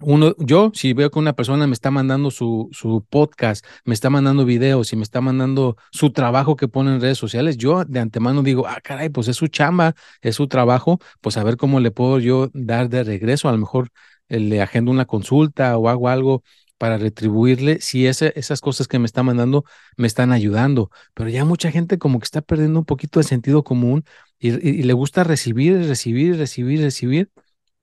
uno, 0.00 0.34
yo, 0.38 0.70
si 0.74 0.92
veo 0.92 1.10
que 1.10 1.18
una 1.18 1.32
persona 1.34 1.66
me 1.66 1.72
está 1.72 1.90
mandando 1.90 2.30
su, 2.30 2.68
su 2.72 3.04
podcast, 3.08 3.64
me 3.84 3.94
está 3.94 4.10
mandando 4.10 4.44
videos 4.44 4.92
y 4.92 4.96
me 4.96 5.02
está 5.02 5.20
mandando 5.20 5.76
su 5.90 6.12
trabajo 6.12 6.54
que 6.56 6.68
pone 6.68 6.94
en 6.94 7.00
redes 7.00 7.18
sociales, 7.18 7.56
yo 7.56 7.84
de 7.84 7.98
antemano 8.00 8.42
digo, 8.42 8.66
ah, 8.68 8.80
caray, 8.82 9.08
pues 9.08 9.26
es 9.28 9.36
su 9.36 9.48
chamba, 9.48 9.94
es 10.22 10.36
su 10.36 10.46
trabajo, 10.46 11.00
pues 11.20 11.36
a 11.36 11.42
ver 11.44 11.56
cómo 11.56 11.80
le 11.80 11.90
puedo 11.90 12.20
yo 12.20 12.48
dar 12.54 12.88
de 12.88 13.02
regreso. 13.02 13.48
A 13.48 13.52
lo 13.52 13.58
mejor 13.58 13.90
eh, 14.28 14.38
le 14.38 14.62
agendo 14.62 14.90
una 14.92 15.04
consulta 15.06 15.76
o 15.76 15.88
hago 15.88 16.08
algo 16.08 16.42
para 16.78 16.96
retribuirle 16.96 17.80
si 17.80 18.06
esas 18.06 18.60
cosas 18.60 18.86
que 18.86 19.00
me 19.00 19.06
está 19.06 19.24
mandando 19.24 19.64
me 19.96 20.06
están 20.06 20.32
ayudando. 20.32 20.90
Pero 21.14 21.28
ya 21.28 21.44
mucha 21.44 21.72
gente 21.72 21.98
como 21.98 22.20
que 22.20 22.24
está 22.24 22.40
perdiendo 22.40 22.78
un 22.78 22.84
poquito 22.84 23.18
de 23.20 23.24
sentido 23.24 23.64
común 23.64 24.04
y 24.38 24.82
le 24.84 24.92
gusta 24.92 25.24
recibir, 25.24 25.76
recibir, 25.88 26.36
recibir, 26.36 26.80
recibir, 26.80 27.30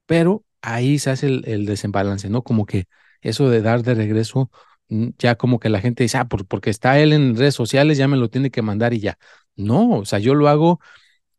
pero 0.05 0.45
ahí 0.73 0.99
se 0.99 1.11
hace 1.11 1.27
el, 1.27 1.65
desembalance, 1.65 2.29
¿no? 2.29 2.43
Como 2.43 2.65
que 2.65 2.85
eso 3.21 3.49
de 3.49 3.61
dar 3.61 3.83
de 3.83 3.95
regreso, 3.95 4.51
mm, 4.89 5.09
ya 5.19 5.35
como 5.35 5.59
que 5.59 5.69
la 5.69 5.81
gente 5.81 6.03
dice, 6.03 6.17
ah, 6.17 6.27
porque 6.27 6.69
está 6.69 6.99
él 6.99 7.13
en 7.13 7.35
redes 7.37 7.55
sociales, 7.55 7.97
ya 7.97 8.07
me 8.07 8.17
lo 8.17 8.29
tiene 8.29 8.51
que 8.51 8.61
mandar 8.61 8.93
y 8.93 8.99
ya. 8.99 9.17
No, 9.55 9.91
o 9.99 10.05
sea, 10.05 10.19
yo 10.19 10.35
lo 10.35 10.47
hago 10.49 10.79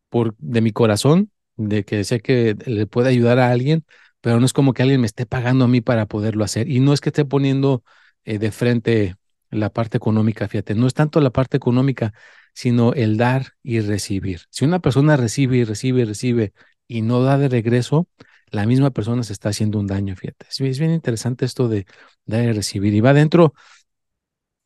por 0.09 0.37
de 0.39 0.61
mi 0.63 0.73
corazón, 0.73 1.31
de 1.57 1.85
que 1.85 2.05
sé 2.05 2.21
que 2.21 2.57
le 2.67 2.87
puede 2.87 3.11
ayudar 3.11 3.39
a 3.39 3.51
alguien, 3.51 3.85
pero 4.21 4.41
no 4.41 4.47
es 4.47 4.53
como 4.53 4.75
que 4.75 4.83
alguien 4.83 5.01
me 5.01 5.07
esté 5.07 5.27
pagando 5.27 5.65
a 5.67 5.69
mí 5.69 5.81
para 5.81 6.07
poderlo 6.07 6.45
hacer. 6.45 6.69
Y 6.71 6.81
no 6.81 6.93
es 6.93 7.01
que 7.01 7.11
esté 7.11 7.25
poniendo 7.25 7.85
eh, 8.25 8.39
de 8.39 8.53
frente 8.53 9.17
la 9.51 9.71
parte 9.71 9.97
económica, 9.97 10.49
fíjate, 10.49 10.75
no 10.75 10.87
es 10.87 10.95
tanto 10.95 11.21
la 11.21 11.31
parte 11.31 11.57
económica, 11.57 12.13
sino 12.55 12.93
el 12.95 13.17
dar 13.17 13.53
y 13.63 13.81
recibir. 13.81 14.43
Si 14.51 14.65
una 14.65 14.81
persona 14.81 15.17
recibe 15.17 15.59
y 15.59 15.65
recibe 15.65 16.03
y 16.03 16.05
recibe 16.05 16.53
y 16.89 17.03
no 17.03 17.23
da 17.23 17.39
de 17.39 17.49
regreso, 17.49 18.09
la 18.51 18.67
misma 18.67 18.91
persona 18.91 19.23
se 19.23 19.33
está 19.33 19.51
haciendo 19.51 19.79
un 19.79 19.87
daño, 19.87 20.17
fíjate. 20.17 20.47
Es 20.49 20.79
bien 20.79 20.93
interesante 20.93 21.45
esto 21.45 21.69
de 21.69 21.87
dar 22.25 22.45
y 22.45 22.53
recibir. 22.53 22.95
Y 22.95 23.01
va 23.01 23.13
dentro 23.13 23.55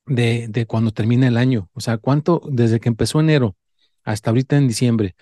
de, 0.07 0.49
de 0.49 0.67
cuando 0.67 0.93
termina 0.93 1.29
el 1.29 1.37
año. 1.37 1.71
O 1.73 1.81
sea, 1.81 1.99
¿cuánto, 1.99 2.43
desde 2.51 2.81
que 2.81 2.89
empezó 2.89 3.21
enero 3.21 3.57
hasta 4.05 4.31
ahorita 4.31 4.57
en 4.57 4.69
diciembre, 4.69 5.15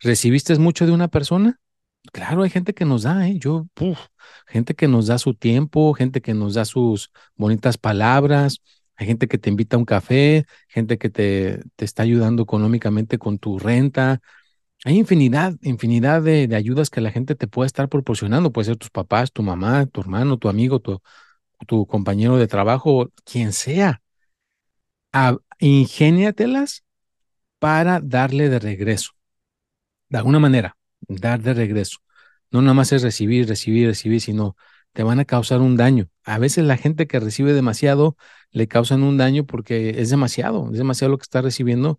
recibiste 0.00 0.56
mucho 0.58 0.86
de 0.86 0.92
una 0.92 1.08
persona? 1.08 1.60
Claro, 2.12 2.42
hay 2.42 2.50
gente 2.50 2.72
que 2.74 2.84
nos 2.84 3.02
da, 3.02 3.28
¿eh? 3.28 3.38
Yo, 3.38 3.66
gente 4.46 4.74
que 4.74 4.88
nos 4.88 5.08
da 5.08 5.18
su 5.18 5.34
tiempo, 5.34 5.92
gente 5.94 6.20
que 6.20 6.34
nos 6.34 6.54
da 6.54 6.64
sus 6.64 7.10
bonitas 7.36 7.78
palabras, 7.78 8.60
hay 8.96 9.06
gente 9.06 9.28
que 9.28 9.38
te 9.38 9.50
invita 9.50 9.76
a 9.76 9.78
un 9.78 9.84
café, 9.84 10.46
gente 10.68 10.98
que 10.98 11.10
te, 11.10 11.62
te 11.76 11.84
está 11.84 12.02
ayudando 12.02 12.42
económicamente 12.44 13.18
con 13.18 13.38
tu 13.38 13.58
renta, 13.58 14.20
hay 14.86 14.98
infinidad, 14.98 15.54
infinidad 15.62 16.22
de, 16.22 16.48
ayudas 16.54 16.90
que 16.90 17.00
la 17.00 17.10
gente 17.10 17.34
te 17.34 17.48
puede 17.48 17.66
estar 17.66 17.88
proporcionando. 17.88 18.52
Puede 18.52 18.66
ser 18.66 18.76
tus 18.76 18.90
papás, 18.90 19.32
tu 19.32 19.42
mamá, 19.42 19.86
tu 19.86 20.00
hermano, 20.00 20.38
tu 20.38 20.48
amigo, 20.48 20.80
tu, 20.80 21.00
compañero 21.88 22.36
de 22.38 22.46
trabajo, 22.46 23.10
quien 23.24 23.52
sea. 23.52 24.00
A, 25.12 25.38
ingéniatelas 25.58 26.84
para 27.58 28.00
darle 28.00 28.48
de 28.48 28.60
regreso. 28.60 29.12
De 30.08 30.18
alguna 30.18 30.38
manera, 30.38 30.76
dar 31.08 31.42
de 31.42 31.54
regreso. 31.54 31.98
No 32.52 32.62
nada 32.62 32.74
más 32.74 32.92
es 32.92 33.02
recibir, 33.02 33.48
recibir, 33.48 33.88
recibir, 33.88 34.20
sino 34.20 34.56
te 34.92 35.02
van 35.02 35.18
a 35.18 35.24
causar 35.24 35.60
un 35.62 35.76
daño. 35.76 36.08
A 36.24 36.38
veces 36.38 36.64
la 36.64 36.76
gente 36.76 37.08
que 37.08 37.18
recibe 37.18 37.54
demasiado 37.54 38.16
le 38.52 38.68
causan 38.68 39.02
un 39.02 39.16
daño 39.16 39.46
porque 39.46 40.00
es 40.00 40.10
demasiado, 40.10 40.70
es 40.70 40.78
demasiado 40.78 41.10
lo 41.10 41.18
que 41.18 41.24
está 41.24 41.42
recibiendo 41.42 41.98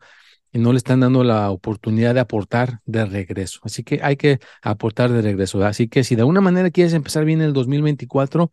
y 0.51 0.59
no 0.59 0.71
le 0.71 0.77
están 0.77 0.99
dando 1.01 1.23
la 1.23 1.51
oportunidad 1.51 2.13
de 2.13 2.21
aportar 2.21 2.79
de 2.85 3.05
regreso. 3.05 3.59
Así 3.63 3.83
que 3.83 3.99
hay 4.03 4.17
que 4.17 4.39
aportar 4.61 5.11
de 5.11 5.21
regreso. 5.21 5.63
Así 5.63 5.87
que 5.87 6.03
si 6.03 6.15
de 6.15 6.21
alguna 6.21 6.41
manera 6.41 6.71
quieres 6.71 6.93
empezar 6.93 7.25
bien 7.25 7.41
el 7.41 7.53
2024, 7.53 8.51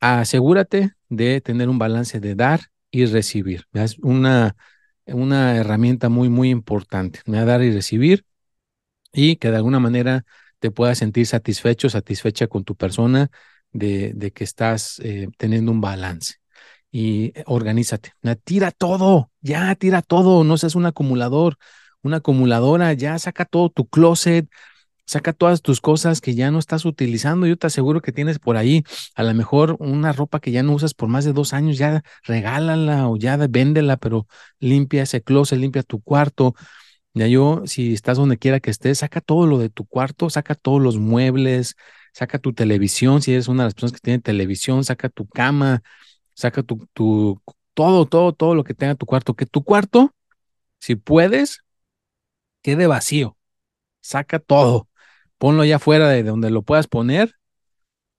asegúrate 0.00 0.92
de 1.08 1.40
tener 1.40 1.68
un 1.68 1.78
balance 1.78 2.20
de 2.20 2.34
dar 2.34 2.60
y 2.90 3.06
recibir. 3.06 3.66
Es 3.72 3.98
una, 4.00 4.56
una 5.06 5.56
herramienta 5.56 6.08
muy, 6.08 6.28
muy 6.28 6.50
importante. 6.50 7.20
Dar 7.26 7.62
y 7.62 7.72
recibir 7.72 8.24
y 9.12 9.36
que 9.36 9.50
de 9.50 9.56
alguna 9.56 9.80
manera 9.80 10.24
te 10.58 10.70
puedas 10.70 10.98
sentir 10.98 11.26
satisfecho, 11.26 11.88
satisfecha 11.90 12.46
con 12.48 12.64
tu 12.64 12.76
persona 12.76 13.30
de, 13.72 14.12
de 14.14 14.32
que 14.32 14.44
estás 14.44 15.00
eh, 15.00 15.28
teniendo 15.38 15.72
un 15.72 15.80
balance 15.80 16.36
y 16.90 17.32
organízate. 17.46 18.12
Tira 18.44 18.70
todo, 18.70 19.30
ya 19.40 19.74
tira 19.74 20.02
todo, 20.02 20.44
no 20.44 20.56
seas 20.58 20.74
un 20.74 20.86
acumulador, 20.86 21.56
una 22.02 22.18
acumuladora, 22.18 22.92
ya 22.92 23.18
saca 23.18 23.44
todo 23.44 23.70
tu 23.70 23.86
closet, 23.88 24.48
saca 25.06 25.32
todas 25.32 25.62
tus 25.62 25.80
cosas 25.80 26.20
que 26.20 26.34
ya 26.34 26.50
no 26.50 26.58
estás 26.58 26.84
utilizando. 26.84 27.46
Yo 27.46 27.56
te 27.56 27.66
aseguro 27.68 28.02
que 28.02 28.12
tienes 28.12 28.38
por 28.38 28.56
ahí 28.56 28.84
a 29.14 29.22
lo 29.22 29.32
mejor 29.34 29.76
una 29.80 30.12
ropa 30.12 30.40
que 30.40 30.50
ya 30.52 30.62
no 30.62 30.72
usas 30.74 30.94
por 30.94 31.08
más 31.08 31.24
de 31.24 31.32
dos 31.32 31.52
años, 31.52 31.78
ya 31.78 32.02
regálala 32.24 33.08
o 33.08 33.16
ya 33.16 33.36
véndela, 33.36 33.96
pero 33.96 34.26
limpia 34.60 35.02
ese 35.04 35.22
closet, 35.22 35.58
limpia 35.58 35.82
tu 35.82 36.00
cuarto. 36.00 36.54
Ya 37.14 37.26
yo, 37.28 37.62
si 37.66 37.94
estás 37.94 38.18
donde 38.18 38.38
quiera 38.38 38.60
que 38.60 38.70
estés, 38.70 38.98
saca 38.98 39.20
todo 39.20 39.46
lo 39.46 39.58
de 39.58 39.70
tu 39.70 39.86
cuarto, 39.86 40.28
saca 40.30 40.54
todos 40.54 40.82
los 40.82 40.98
muebles, 40.98 41.74
saca 42.12 42.38
tu 42.38 42.52
televisión, 42.52 43.22
si 43.22 43.32
eres 43.32 43.48
una 43.48 43.62
de 43.62 43.68
las 43.68 43.74
personas 43.74 43.92
que 43.92 44.00
tiene 44.00 44.20
televisión, 44.20 44.84
saca 44.84 45.08
tu 45.08 45.26
cama, 45.26 45.82
saca 46.36 46.62
tu, 46.62 46.86
tu, 46.92 47.40
todo, 47.74 48.06
todo, 48.06 48.32
todo 48.32 48.54
lo 48.54 48.64
que 48.64 48.74
tenga 48.74 48.94
tu 48.94 49.06
cuarto, 49.06 49.34
que 49.34 49.46
tu 49.46 49.64
cuarto, 49.64 50.14
si 50.80 50.96
puedes, 50.96 51.60
quede 52.62 52.86
vacío, 52.86 53.36
saca 54.02 54.38
todo, 54.38 54.88
ponlo 55.38 55.62
allá 55.62 55.76
afuera 55.76 56.08
de 56.08 56.22
donde 56.22 56.50
lo 56.50 56.62
puedas 56.62 56.88
poner, 56.88 57.34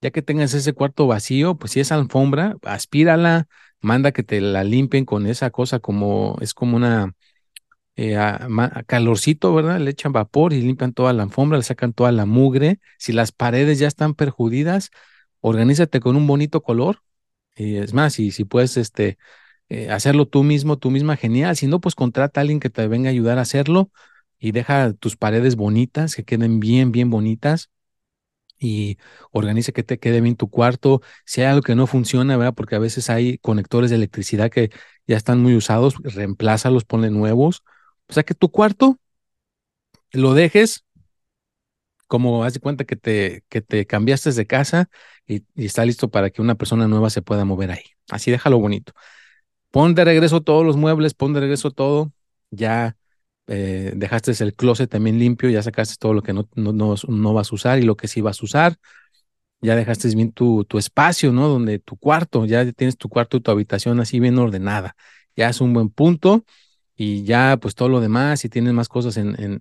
ya 0.01 0.11
que 0.11 0.21
tengas 0.21 0.53
ese 0.53 0.73
cuarto 0.73 1.07
vacío, 1.07 1.55
pues 1.55 1.73
si 1.73 1.79
es 1.79 1.91
alfombra, 1.91 2.55
aspírala, 2.63 3.47
manda 3.81 4.11
que 4.11 4.23
te 4.23 4.41
la 4.41 4.63
limpien 4.63 5.05
con 5.05 5.27
esa 5.27 5.51
cosa 5.51 5.79
como, 5.79 6.37
es 6.41 6.53
como 6.53 6.77
una, 6.77 7.13
eh, 7.95 8.17
calorcito, 8.87 9.53
¿verdad? 9.53 9.79
Le 9.79 9.91
echan 9.91 10.13
vapor 10.13 10.53
y 10.53 10.61
limpian 10.61 10.93
toda 10.93 11.13
la 11.13 11.23
alfombra, 11.23 11.57
le 11.57 11.63
sacan 11.63 11.93
toda 11.93 12.11
la 12.11 12.25
mugre. 12.25 12.79
Si 12.99 13.11
las 13.13 13.31
paredes 13.31 13.79
ya 13.79 13.87
están 13.87 14.13
perjudidas, 14.13 14.91
organízate 15.41 15.99
con 15.99 16.15
un 16.15 16.27
bonito 16.27 16.61
color, 16.61 17.01
y 17.57 17.77
es 17.77 17.93
más, 17.93 18.19
y 18.19 18.31
si 18.31 18.45
puedes 18.45 18.77
este, 18.77 19.17
eh, 19.69 19.89
hacerlo 19.91 20.27
tú 20.27 20.43
mismo, 20.43 20.77
tú 20.77 20.91
misma, 20.91 21.17
genial. 21.17 21.55
Si 21.57 21.67
no, 21.67 21.81
pues 21.81 21.95
contrata 21.95 22.39
a 22.39 22.43
alguien 22.43 22.59
que 22.59 22.69
te 22.69 22.87
venga 22.87 23.09
a 23.09 23.11
ayudar 23.11 23.37
a 23.39 23.41
hacerlo 23.41 23.91
y 24.39 24.51
deja 24.51 24.93
tus 24.93 25.17
paredes 25.17 25.55
bonitas, 25.55 26.15
que 26.15 26.23
queden 26.23 26.59
bien, 26.59 26.91
bien 26.91 27.09
bonitas 27.09 27.69
y 28.59 28.97
organiza 29.31 29.71
que 29.71 29.83
te 29.83 29.99
quede 29.99 30.21
bien 30.21 30.35
tu 30.35 30.49
cuarto. 30.49 31.01
Si 31.25 31.41
hay 31.41 31.47
algo 31.47 31.61
que 31.61 31.75
no 31.75 31.87
funciona, 31.87 32.37
¿verdad? 32.37 32.53
Porque 32.55 32.75
a 32.75 32.79
veces 32.79 33.09
hay 33.09 33.37
conectores 33.39 33.89
de 33.89 33.97
electricidad 33.97 34.49
que 34.51 34.71
ya 35.07 35.17
están 35.17 35.41
muy 35.41 35.55
usados, 35.55 35.95
reemplázalos, 36.03 36.85
ponle 36.85 37.11
nuevos. 37.11 37.63
O 38.07 38.13
sea 38.13 38.23
que 38.23 38.33
tu 38.35 38.49
cuarto 38.49 38.99
lo 40.11 40.33
dejes 40.33 40.85
como 42.07 42.43
haz 42.43 42.53
de 42.53 42.59
cuenta 42.59 42.85
que 42.85 42.95
te, 42.95 43.43
que 43.49 43.61
te 43.61 43.85
cambiaste 43.85 44.31
de 44.31 44.47
casa 44.47 44.89
y, 45.27 45.43
está 45.55 45.85
listo 45.85 46.09
para 46.09 46.29
que 46.29 46.41
una 46.41 46.55
persona 46.55 46.87
nueva 46.87 47.09
se 47.09 47.21
pueda 47.21 47.45
mover 47.45 47.71
ahí. 47.71 47.83
Así 48.09 48.31
déjalo 48.31 48.59
bonito. 48.59 48.93
Pon 49.71 49.95
de 49.95 50.05
regreso 50.05 50.41
todos 50.41 50.65
los 50.65 50.77
muebles, 50.77 51.13
pon 51.13 51.33
de 51.33 51.41
regreso 51.41 51.71
todo. 51.71 52.13
Ya 52.51 52.97
eh, 53.47 53.93
dejaste 53.95 54.31
el 54.43 54.55
closet 54.55 54.89
también 54.89 55.19
limpio, 55.19 55.49
ya 55.49 55.61
sacaste 55.63 55.95
todo 55.99 56.13
lo 56.13 56.23
que 56.23 56.33
no, 56.33 56.47
no, 56.55 56.95
no, 57.07 57.33
vas 57.33 57.51
a 57.51 57.55
usar 57.55 57.79
y 57.79 57.83
lo 57.83 57.97
que 57.97 58.07
sí 58.07 58.21
vas 58.21 58.41
a 58.41 58.45
usar. 58.45 58.77
Ya 59.61 59.75
dejaste 59.75 60.09
bien 60.15 60.31
tu, 60.31 60.65
tu 60.65 60.77
espacio, 60.77 61.33
¿no? 61.33 61.47
Donde 61.47 61.79
tu 61.79 61.97
cuarto, 61.97 62.45
ya 62.45 62.71
tienes 62.73 62.97
tu 62.97 63.09
cuarto 63.09 63.37
y 63.37 63.41
tu 63.41 63.51
habitación 63.51 63.99
así 63.99 64.19
bien 64.19 64.37
ordenada. 64.37 64.95
Ya 65.35 65.49
es 65.49 65.61
un 65.61 65.73
buen 65.73 65.89
punto 65.89 66.45
y 66.97 67.23
ya 67.23 67.57
pues 67.61 67.75
todo 67.75 67.89
lo 67.89 68.01
demás, 68.01 68.39
si 68.41 68.49
tienes 68.49 68.73
más 68.73 68.89
cosas 68.89 69.17
en, 69.17 69.59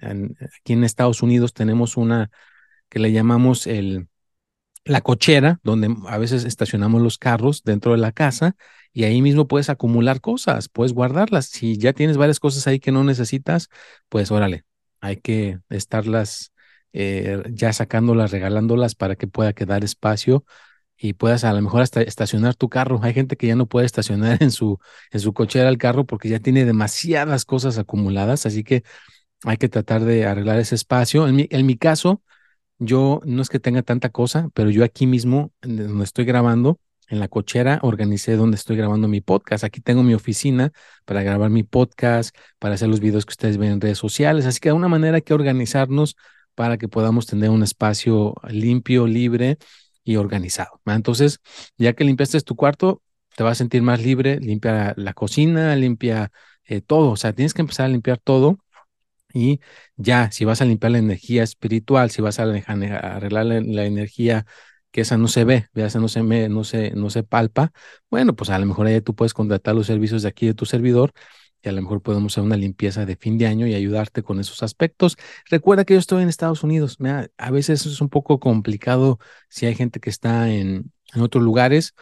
aquí 0.59 0.73
en 0.73 0.85
Estados 0.85 1.23
Unidos 1.23 1.52
tenemos 1.52 1.97
una 1.97 2.31
que 2.88 2.99
le 2.99 3.12
llamamos 3.12 3.66
el, 3.66 4.09
la 4.85 5.02
cochera, 5.02 5.61
donde 5.62 5.95
a 6.07 6.19
veces 6.19 6.45
estacionamos 6.45 7.02
los 7.02 7.19
carros 7.19 7.62
dentro 7.64 7.93
de 7.93 7.99
la 7.99 8.12
casa 8.12 8.57
y 8.93 9.05
ahí 9.05 9.21
mismo 9.21 9.47
puedes 9.49 9.69
acumular 9.69 10.21
cosas, 10.21 10.69
puedes 10.69 10.95
guardarlas. 10.95 11.47
Si 11.47 11.76
ya 11.76 11.93
tienes 11.93 12.16
varias 12.16 12.40
cosas 12.40 12.66
ahí 12.66 12.81
que 12.81 12.93
no 12.93 13.05
necesitas, 13.05 13.69
pues 14.09 14.31
órale, 14.31 14.64
hay 15.00 15.16
que 15.19 15.61
estarlas 15.69 16.52
eh, 16.93 17.43
ya 17.50 17.73
sacándolas, 17.73 18.31
regalándolas 18.31 18.95
para 18.95 19.16
que 19.16 19.26
pueda 19.26 19.52
quedar 19.52 19.85
espacio 19.85 20.45
y 20.97 21.12
puedas 21.15 21.45
a 21.45 21.53
lo 21.53 21.61
mejor 21.62 21.83
hasta 21.83 22.03
estacionar 22.03 22.55
tu 22.55 22.69
carro. 22.69 23.00
Hay 23.03 23.15
gente 23.15 23.37
que 23.37 23.47
ya 23.47 23.57
no 23.57 23.67
puede 23.67 23.87
estacionar 23.87 24.43
en 24.43 24.50
su, 24.50 24.79
en 25.11 25.21
su 25.21 25.33
cochera 25.33 25.69
el 25.69 25.79
carro 25.79 26.05
porque 26.07 26.29
ya 26.29 26.41
tiene 26.41 26.65
demasiadas 26.65 27.45
cosas 27.45 27.79
acumuladas, 27.79 28.47
así 28.47 28.65
que 28.65 28.83
hay 29.45 29.57
que 29.59 29.69
tratar 29.69 30.05
de 30.05 30.26
arreglar 30.26 30.59
ese 30.59 30.75
espacio. 30.75 31.29
En 31.29 31.37
mi, 31.37 31.47
en 31.50 31.67
mi 31.67 31.76
caso, 31.76 32.23
yo 32.79 33.21
no 33.25 33.43
es 33.43 33.49
que 33.49 33.61
tenga 33.61 33.83
tanta 33.83 34.11
cosa, 34.11 34.49
pero 34.55 34.71
yo 34.71 34.85
aquí 34.85 35.07
mismo, 35.07 35.53
donde 35.62 36.05
estoy 36.05 36.25
grabando, 36.25 36.81
en 37.09 37.21
la 37.21 37.29
cochera, 37.29 37.79
organicé 37.83 38.37
donde 38.37 38.57
estoy 38.57 38.76
grabando 38.76 39.09
mi 39.09 39.21
podcast. 39.21 39.65
Aquí 39.65 39.81
tengo 39.81 40.03
mi 40.03 40.15
oficina 40.15 40.73
para 41.05 41.23
grabar 41.23 41.50
mi 41.50 41.62
podcast, 41.62 42.37
para 42.59 42.75
hacer 42.75 42.88
los 42.88 43.00
videos 43.00 43.25
que 43.25 43.31
ustedes 43.31 43.59
ven 43.59 43.73
en 43.73 43.81
redes 43.81 43.99
sociales. 43.99 44.47
Así 44.47 44.59
que 44.61 44.69
de 44.69 44.71
alguna 44.71 44.88
manera 44.88 45.17
hay 45.17 45.23
que 45.23 45.35
organizarnos 45.35 46.17
para 46.55 46.79
que 46.79 46.88
podamos 46.88 47.26
tener 47.26 47.50
un 47.50 47.62
espacio 47.62 48.35
limpio, 48.49 49.07
libre 49.07 49.59
y 50.07 50.17
organizado. 50.17 50.81
Entonces, 50.87 51.41
ya 51.79 51.93
que 51.95 52.05
limpiaste 52.05 52.41
tu 52.43 52.57
cuarto, 52.57 53.03
te 53.37 53.43
vas 53.45 53.53
a 53.53 53.55
sentir 53.57 53.83
más 53.83 54.03
libre, 54.03 54.41
limpia 54.41 54.95
la 54.97 55.15
cocina, 55.15 55.77
limpia 55.77 56.31
eh, 56.65 56.81
todo, 56.81 57.11
o 57.11 57.17
sea, 57.17 57.33
tienes 57.35 57.55
que 57.55 57.63
empezar 57.63 57.87
a 57.87 57.89
limpiar 57.91 58.19
todo 58.19 58.59
y 59.35 59.61
ya, 59.97 60.31
si 60.33 60.45
vas 60.45 60.63
a 60.63 60.65
limpiar 60.65 60.93
la 60.93 60.99
energía 60.99 61.43
espiritual, 61.43 62.11
si 62.11 62.23
vas 62.23 62.39
a 62.41 62.45
arreglar 62.45 63.47
la, 63.47 63.85
energía 63.87 64.47
que 64.91 65.03
esa 65.03 65.19
no 65.19 65.29
se 65.29 65.45
ve, 65.45 65.69
esa 65.75 66.01
no 66.01 66.09
se, 66.09 66.23
no, 66.49 66.65
se, 66.65 66.93
no 66.93 67.11
se 67.11 67.23
palpa, 67.25 67.73
bueno, 68.11 68.35
pues 68.37 68.51
a 68.51 68.59
lo 68.59 68.67
mejor 68.67 68.87
ahí 68.87 69.01
tú 69.03 69.15
puedes 69.15 69.35
contratar 69.35 69.75
los 69.75 69.87
servicios 69.87 70.23
de 70.23 70.29
aquí 70.29 70.47
de 70.47 70.55
tu 70.55 70.67
servidor 70.67 71.13
y 71.67 71.69
a 71.69 71.73
lo 71.73 71.83
mejor 71.83 72.03
podemos 72.03 72.33
hacer 72.33 72.45
una 72.45 72.57
limpieza 72.57 73.05
de 73.05 73.17
fin 73.17 73.39
de 73.39 73.47
año 73.47 73.67
y 73.67 73.75
ayudarte 73.75 74.23
con 74.23 74.41
esos 74.41 74.63
aspectos. 74.63 75.17
Recuerda 75.51 75.85
que 75.85 75.95
yo 75.95 76.01
estoy 76.01 76.23
en 76.23 76.29
Estados 76.29 76.63
Unidos, 76.63 76.99
a 77.37 77.51
veces 77.51 77.87
es 77.87 78.01
un 78.01 78.09
poco 78.09 78.41
complicado 78.41 79.19
si 79.49 79.67
hay 79.67 79.75
gente 79.75 80.01
que 80.01 80.11
está 80.11 80.51
en, 80.51 80.93
en 81.15 81.23
otros 81.23 81.43
lugares. 81.43 81.95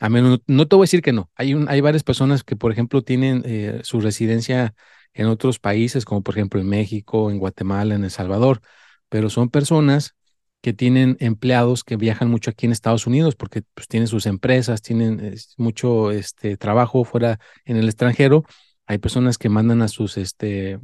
A 0.00 0.08
menos, 0.08 0.40
no, 0.46 0.66
te 0.66 0.76
voy 0.76 0.84
a 0.84 0.86
decir 0.86 1.02
que 1.02 1.12
no. 1.12 1.30
Hay, 1.36 1.54
un, 1.54 1.68
hay 1.68 1.80
varias 1.80 2.02
personas 2.02 2.42
que, 2.42 2.56
por 2.56 2.72
ejemplo, 2.72 3.02
tienen 3.02 3.42
eh, 3.46 3.80
su 3.84 4.00
residencia 4.00 4.74
en 5.14 5.26
otros 5.26 5.58
países, 5.58 6.04
como 6.04 6.22
por 6.22 6.34
ejemplo 6.36 6.60
en 6.60 6.68
México, 6.68 7.30
en 7.30 7.38
Guatemala, 7.38 7.94
en 7.94 8.04
El 8.04 8.10
Salvador, 8.10 8.60
pero 9.08 9.30
son 9.30 9.50
personas 9.50 10.16
que 10.62 10.72
tienen 10.72 11.16
empleados 11.20 11.84
que 11.84 11.96
viajan 11.96 12.30
mucho 12.30 12.50
aquí 12.50 12.66
en 12.66 12.72
Estados 12.72 13.06
Unidos 13.06 13.34
porque 13.34 13.62
pues, 13.74 13.88
tienen 13.88 14.06
sus 14.06 14.26
empresas, 14.26 14.80
tienen 14.80 15.34
mucho 15.58 16.12
este, 16.12 16.56
trabajo 16.56 17.04
fuera 17.04 17.38
en 17.64 17.76
el 17.76 17.86
extranjero. 17.86 18.44
Hay 18.92 18.98
personas 18.98 19.38
que 19.38 19.48
mandan 19.48 19.80
a 19.80 19.88
sus 19.88 20.18
este, 20.18 20.78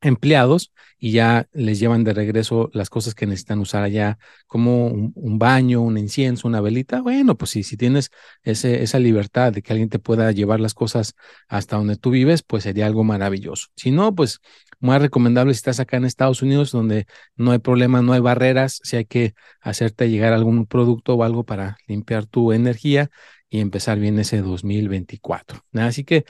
empleados 0.00 0.72
y 0.98 1.10
ya 1.10 1.48
les 1.52 1.80
llevan 1.80 2.04
de 2.04 2.14
regreso 2.14 2.70
las 2.72 2.88
cosas 2.88 3.14
que 3.16 3.26
necesitan 3.26 3.58
usar 3.58 3.82
allá, 3.82 4.18
como 4.46 4.86
un, 4.86 5.38
baño, 5.38 5.80
un 5.80 5.98
incienso, 5.98 6.46
una 6.46 6.60
velita. 6.60 7.00
Bueno, 7.02 7.36
pues 7.36 7.50
si, 7.50 7.64
si 7.64 7.76
tienes 7.76 8.10
ese, 8.44 8.84
esa 8.84 9.00
libertad 9.00 9.52
de 9.52 9.62
que 9.62 9.72
alguien 9.72 9.88
te 9.88 9.98
pueda 9.98 10.30
llevar 10.30 10.60
las 10.60 10.74
cosas 10.74 11.14
hasta 11.48 11.76
donde 11.76 11.96
tú 11.96 12.10
vives, 12.10 12.42
pues 12.42 12.62
sería 12.62 12.86
algo 12.86 13.02
maravilloso. 13.02 13.68
Si 13.74 13.90
no, 13.90 14.14
pues 14.14 14.40
muy 14.78 14.98
recomendable 14.98 15.52
si 15.52 15.58
estás 15.58 15.80
acá 15.80 15.96
en 15.96 16.04
Estados 16.04 16.42
Unidos, 16.42 16.70
donde 16.70 17.06
no 17.34 17.50
hay 17.50 17.58
problema, 17.58 18.02
no 18.02 18.12
hay 18.12 18.20
barreras, 18.20 18.80
si 18.84 18.96
hay 18.96 19.04
que 19.04 19.34
hacerte 19.60 20.08
llegar 20.10 20.32
algún 20.32 20.66
producto 20.66 21.14
o 21.14 21.24
algo 21.24 21.44
para 21.44 21.76
limpiar 21.88 22.26
tu 22.26 22.52
energía 22.52 23.10
y 23.48 23.60
empezar 23.60 23.98
bien 23.98 24.18
ese 24.18 24.40
2024. 24.42 25.64
Así 25.74 26.04
que 26.04 26.24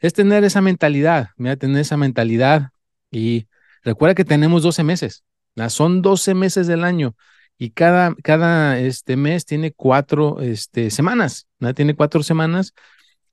es 0.00 0.12
tener 0.12 0.44
esa 0.44 0.60
mentalidad, 0.60 1.28
mira, 1.36 1.56
tener 1.56 1.80
esa 1.80 1.96
mentalidad 1.96 2.70
y 3.10 3.46
recuerda 3.82 4.14
que 4.14 4.24
tenemos 4.24 4.62
12 4.62 4.82
meses, 4.84 5.24
son 5.68 6.02
12 6.02 6.34
meses 6.34 6.66
del 6.66 6.84
año 6.84 7.14
y 7.58 7.70
cada, 7.70 8.14
cada 8.22 8.78
este 8.78 9.16
mes 9.16 9.44
tiene 9.44 9.72
cuatro 9.72 10.40
este, 10.40 10.90
semanas, 10.90 11.46
tiene 11.74 11.94
cuatro 11.94 12.22
semanas, 12.22 12.72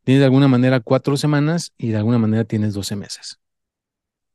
tiene 0.03 0.19
de 0.19 0.25
alguna 0.25 0.49
manera 0.49 0.81
cuatro 0.81 1.15
semanas 1.15 1.73
y 1.77 1.89
de 1.89 1.97
alguna 1.97 2.17
manera 2.17 2.43
tienes 2.43 2.73
12 2.73 2.95
meses. 2.97 3.39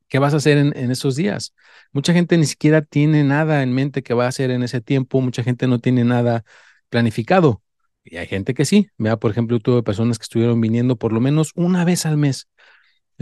¿Qué 0.09 0.19
vas 0.19 0.35
a 0.35 0.39
hacer 0.39 0.59
en, 0.59 0.77
en, 0.77 0.91
esos 0.91 1.17
días? 1.17 1.55
Mucha 1.93 2.13
gente 2.13 2.37
ni 2.37 2.47
siquiera 2.47 2.83
tiene 2.83 3.25
nada 3.25 3.63
en 3.63 3.73
mente 3.73 4.03
que 4.03 4.15
va 4.15 4.27
a 4.27 4.29
hacer 4.29 4.51
en 4.51 4.63
ese 4.63 4.81
tiempo, 4.81 5.21
mucha 5.21 5.43
gente 5.43 5.67
no 5.67 5.79
tiene 5.79 6.05
nada 6.05 6.45
planificado. 6.91 7.63
Y 8.05 8.17
hay 8.17 8.27
gente 8.27 8.55
que 8.55 8.65
sí. 8.65 8.89
Vea, 8.99 9.17
por 9.17 9.31
ejemplo, 9.31 9.59
tuve 9.61 9.83
personas 9.83 10.19
que 10.19 10.25
estuvieron 10.25 10.61
viniendo 10.61 10.97
por 10.97 11.13
lo 11.13 11.21
menos 11.21 11.53
una 11.55 11.85
vez 11.85 12.07
al 12.07 12.17
mes 12.17 12.49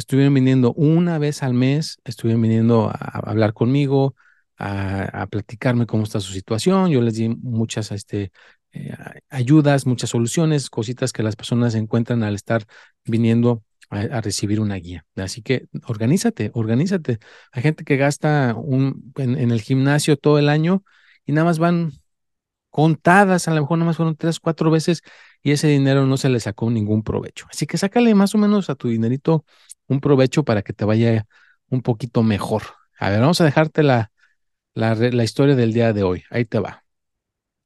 estuvieron 0.00 0.34
viniendo 0.34 0.72
una 0.74 1.18
vez 1.18 1.42
al 1.42 1.54
mes, 1.54 1.98
estuvieron 2.04 2.42
viniendo 2.42 2.88
a, 2.88 3.20
hablar 3.24 3.52
conmigo, 3.52 4.14
a, 4.58 5.26
platicarme 5.30 5.86
cómo 5.86 6.04
está 6.04 6.20
su 6.20 6.32
situación. 6.32 6.90
Yo 6.90 7.00
les 7.00 7.14
di 7.14 7.28
muchas 7.28 7.92
este, 7.92 8.32
eh, 8.72 8.94
ayudas, 9.30 9.86
muchas 9.86 10.10
soluciones, 10.10 10.68
cositas 10.70 11.12
que 11.12 11.22
las 11.22 11.36
personas 11.36 11.74
encuentran 11.74 12.22
al 12.22 12.34
estar 12.34 12.64
viniendo 13.04 13.62
a, 13.90 14.20
recibir 14.20 14.60
una 14.60 14.76
guía. 14.76 15.04
Así 15.16 15.42
que 15.42 15.66
organízate, 15.86 16.50
organízate. 16.54 17.18
Hay 17.52 17.62
gente 17.62 17.84
que 17.84 17.96
gasta 17.96 18.54
un, 18.56 19.12
en, 19.16 19.50
el 19.50 19.62
gimnasio 19.62 20.16
todo 20.16 20.38
el 20.38 20.48
año 20.48 20.84
y 21.24 21.32
nada 21.32 21.46
más 21.46 21.58
van 21.58 21.92
contadas, 22.70 23.48
a 23.48 23.54
lo 23.54 23.62
mejor 23.62 23.78
nada 23.78 23.88
más 23.88 23.96
fueron 23.96 24.16
tres, 24.16 24.40
cuatro 24.40 24.70
veces 24.70 25.02
y 25.42 25.52
ese 25.52 25.68
dinero 25.68 26.06
no 26.06 26.16
se 26.16 26.28
le 26.28 26.40
sacó 26.40 26.70
ningún 26.70 27.02
provecho. 27.02 27.46
Así 27.50 27.66
que 27.66 27.78
sácale 27.78 28.14
más 28.14 28.34
o 28.34 28.38
menos 28.38 28.70
a 28.70 28.74
tu 28.74 28.88
dinerito 28.88 29.44
un 29.88 30.00
provecho 30.00 30.44
para 30.44 30.62
que 30.62 30.72
te 30.72 30.84
vaya 30.84 31.26
un 31.68 31.82
poquito 31.82 32.22
mejor. 32.22 32.62
A 32.98 33.10
ver, 33.10 33.20
vamos 33.20 33.40
a 33.40 33.44
dejarte 33.44 33.82
la, 33.82 34.12
la, 34.74 34.94
la 34.94 35.24
historia 35.24 35.56
del 35.56 35.72
día 35.72 35.92
de 35.92 36.02
hoy. 36.02 36.24
Ahí 36.30 36.44
te 36.44 36.58
va. 36.58 36.84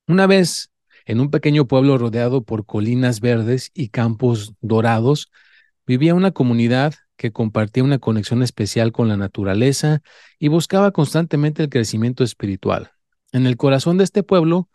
Una 0.06 0.26
vez, 0.26 0.70
en 1.06 1.20
un 1.20 1.30
pequeño 1.30 1.66
pueblo 1.66 1.98
rodeado 1.98 2.42
por 2.44 2.66
colinas 2.66 3.20
verdes 3.20 3.70
y 3.74 3.88
campos 3.88 4.54
dorados, 4.60 5.30
vivía 5.86 6.14
una 6.14 6.30
comunidad 6.30 6.94
que 7.16 7.32
compartía 7.32 7.84
una 7.84 7.98
conexión 7.98 8.42
especial 8.42 8.92
con 8.92 9.08
la 9.08 9.16
naturaleza 9.16 10.02
y 10.38 10.48
buscaba 10.48 10.90
constantemente 10.90 11.62
el 11.62 11.68
crecimiento 11.68 12.24
espiritual. 12.24 12.92
En 13.32 13.46
el 13.46 13.56
corazón 13.56 13.98
de 13.98 14.04
este 14.04 14.22
pueblo, 14.22 14.68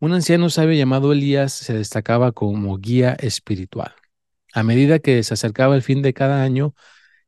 un 0.00 0.14
anciano 0.14 0.48
sabio 0.48 0.74
llamado 0.74 1.12
Elías 1.12 1.52
se 1.52 1.74
destacaba 1.74 2.32
como 2.32 2.78
guía 2.78 3.12
espiritual. 3.20 3.92
A 4.54 4.62
medida 4.62 4.98
que 4.98 5.22
se 5.22 5.34
acercaba 5.34 5.76
el 5.76 5.82
fin 5.82 6.00
de 6.00 6.14
cada 6.14 6.42
año, 6.42 6.74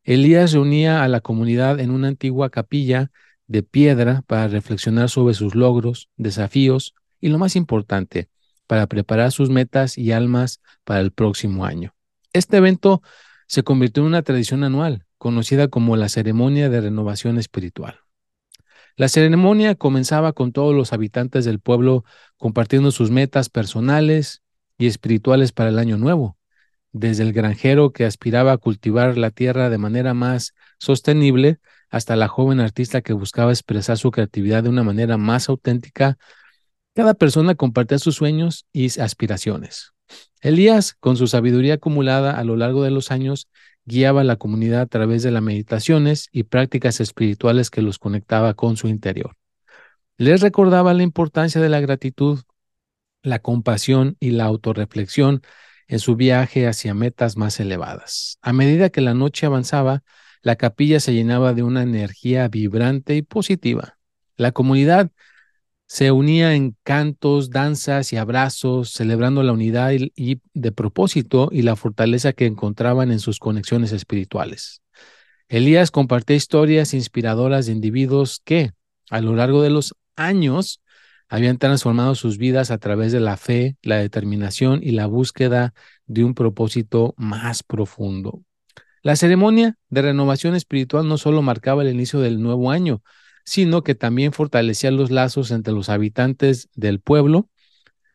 Elías 0.05 0.53
reunía 0.53 1.05
a 1.05 1.09
la 1.09 1.21
comunidad 1.21 1.81
en 1.81 1.91
una 1.91 2.09
antigua 2.09 2.49
capilla 2.49 3.11
de 3.47 3.63
piedra 3.63 4.23
para 4.27 4.49
reflexionar 4.49 5.11
sobre 5.11 5.35
sus 5.35 5.55
logros, 5.55 6.09
desafíos 6.17 6.95
y 7.21 7.29
lo 7.29 7.39
más 7.39 7.57
importante, 7.57 8.31
para 8.67 8.87
preparar 8.87 9.33
sus 9.33 9.51
metas 9.51 9.99
y 9.99 10.13
almas 10.13 10.61
para 10.85 11.01
el 11.01 11.13
próximo 11.13 11.67
año. 11.67 11.95
Este 12.33 12.57
evento 12.57 13.03
se 13.47 13.63
convirtió 13.63 14.03
en 14.03 14.07
una 14.07 14.23
tradición 14.23 14.65
anual, 14.65 15.05
conocida 15.19 15.69
como 15.69 15.97
la 15.97 16.09
ceremonia 16.09 16.71
de 16.71 16.81
renovación 16.81 17.39
espiritual. 17.39 18.02
La 18.97 19.09
ceremonia 19.09 19.75
comenzaba 19.75 20.33
con 20.33 20.53
todos 20.53 20.75
los 20.75 20.93
habitantes 20.93 21.45
del 21.45 21.61
pueblo 21.61 22.05
compartiendo 22.37 22.91
sus 22.91 23.11
metas 23.11 23.49
personales 23.49 24.43
y 24.79 24.87
espirituales 24.87 25.53
para 25.53 25.71
el 25.71 25.79
año 25.79 25.97
nuevo 25.97 26.37
desde 26.93 27.23
el 27.23 27.33
granjero 27.33 27.93
que 27.93 28.05
aspiraba 28.05 28.53
a 28.53 28.59
cultivar 28.59 29.17
la 29.17 29.31
tierra 29.31 29.71
de 29.71 29.79
manera 29.79 30.15
más 30.15 30.55
sostenible 30.79 31.59
hasta 31.91 32.17
la 32.17 32.29
joven 32.29 32.61
artista 32.61 33.01
que 33.03 33.13
buscaba 33.13 33.51
expresar 33.51 33.99
su 33.99 34.11
creatividad 34.11 34.63
de 34.63 34.69
una 34.69 34.83
manera 34.83 35.17
más 35.19 35.49
auténtica, 35.49 36.17
cada 36.95 37.15
persona 37.15 37.55
compartía 37.55 37.99
sus 37.99 38.17
sueños 38.17 38.67
y 38.73 38.99
aspiraciones. 39.01 39.93
Elías, 40.41 40.95
con 40.95 41.17
su 41.17 41.27
sabiduría 41.27 41.75
acumulada 41.75 42.39
a 42.39 42.45
lo 42.45 42.57
largo 42.57 42.83
de 42.83 42.91
los 42.91 43.11
años, 43.11 43.49
guiaba 43.85 44.23
a 44.23 44.25
la 44.25 44.37
comunidad 44.37 44.83
a 44.83 44.87
través 44.87 45.23
de 45.23 45.31
las 45.31 45.43
meditaciones 45.43 46.29
y 46.33 46.45
prácticas 46.45 47.01
espirituales 47.01 47.71
que 47.71 47.83
los 47.83 47.99
conectaba 47.99 48.55
con 48.55 48.77
su 48.77 48.89
interior. 48.89 49.37
Les 50.19 50.41
recordaba 50.41 50.95
la 50.95 51.03
importancia 51.03 51.61
de 51.61 51.69
la 51.69 51.81
gratitud, 51.81 52.41
la 53.23 53.39
compasión 53.39 54.17
y 54.21 54.31
la 54.31 54.45
autorreflexión 54.45 55.43
en 55.89 55.99
su 55.99 56.17
viaje 56.17 56.67
hacia 56.67 56.95
metas 56.95 57.37
más 57.37 57.61
elevadas. 57.61 58.39
A 58.41 58.53
medida 58.53 58.91
que 58.91 59.01
la 59.01 59.15
noche 59.15 59.47
avanzaba, 59.47 60.03
la 60.43 60.57
capilla 60.57 61.01
se 61.01 61.15
llenaba 61.15 61.55
de 61.55 61.63
una 61.63 61.83
energía 61.83 62.49
vibrante 62.49 63.15
y 63.17 63.23
positiva. 63.23 63.99
La 64.37 64.53
comunidad 64.53 65.11
se 65.93 66.11
unía 66.11 66.55
en 66.55 66.75
cantos, 66.85 67.51
danzas 67.51 68.15
y 68.15 68.17
abrazos, 68.17 68.93
celebrando 68.95 69.43
la 69.43 69.53
unidad 69.53 69.93
y, 69.93 70.41
de 70.55 70.73
propósito 70.73 71.51
y 71.53 71.61
la 71.61 71.77
fortaleza 71.77 72.33
que 72.33 72.47
encontraban 72.47 73.13
en 73.13 73.19
sus 73.19 73.39
conexiones 73.39 73.93
espirituales. 73.93 74.81
Elías 75.49 75.91
compartía 75.91 76.35
historias 76.35 76.95
inspiradoras 76.95 77.67
de 77.67 77.73
individuos 77.73 78.41
que, 78.43 78.71
a 79.11 79.21
lo 79.21 79.37
largo 79.37 79.61
de 79.61 79.69
los 79.69 79.95
años, 80.17 80.81
habían 81.29 81.59
transformado 81.59 82.15
sus 82.15 82.39
vidas 82.39 82.71
a 82.71 82.79
través 82.79 83.13
de 83.13 83.21
la 83.21 83.37
fe, 83.37 83.77
la 83.83 83.99
determinación 83.99 84.81
y 84.83 84.93
la 84.93 85.05
búsqueda 85.05 85.75
de 86.07 86.25
un 86.25 86.33
propósito 86.33 87.13
más 87.19 87.63
profundo. 87.63 88.41
La 89.03 89.15
ceremonia 89.15 89.77
de 89.91 90.01
renovación 90.01 90.55
espiritual 90.55 91.07
no 91.07 91.19
solo 91.19 91.43
marcaba 91.43 91.83
el 91.83 91.91
inicio 91.91 92.21
del 92.21 92.41
nuevo 92.41 92.71
año, 92.71 93.03
sino 93.45 93.83
que 93.83 93.95
también 93.95 94.33
fortalecía 94.33 94.91
los 94.91 95.11
lazos 95.11 95.51
entre 95.51 95.73
los 95.73 95.89
habitantes 95.89 96.69
del 96.75 97.01
pueblo. 97.01 97.49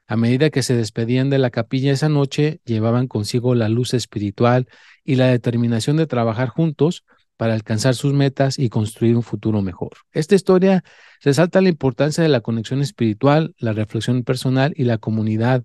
A 0.08 0.16
medida 0.16 0.50
que 0.50 0.64
se 0.64 0.76
despedían 0.76 1.30
de 1.30 1.38
la 1.38 1.50
capilla 1.50 1.92
esa 1.92 2.10
noche, 2.10 2.62
llevaban 2.66 3.08
consigo 3.08 3.56
la 3.56 3.70
luz 3.70 3.94
espiritual 3.94 4.68
y 5.04 5.16
la 5.16 5.28
determinación 5.28 5.98
de 5.98 6.08
trabajar 6.08 6.48
juntos 6.50 7.04
para 7.38 7.54
alcanzar 7.54 7.96
sus 7.96 8.14
metas 8.14 8.58
y 8.58 8.70
construir 8.70 9.16
un 9.16 9.24
futuro 9.24 9.62
mejor. 9.62 9.92
Esta 10.12 10.36
historia 10.36 10.84
resalta 11.22 11.62
la 11.62 11.70
importancia 11.70 12.24
de 12.24 12.30
la 12.30 12.42
conexión 12.42 12.82
espiritual, 12.82 13.54
la 13.60 13.74
reflexión 13.74 14.24
personal 14.24 14.74
y 14.76 14.86
la 14.86 14.98
comunidad 14.98 15.64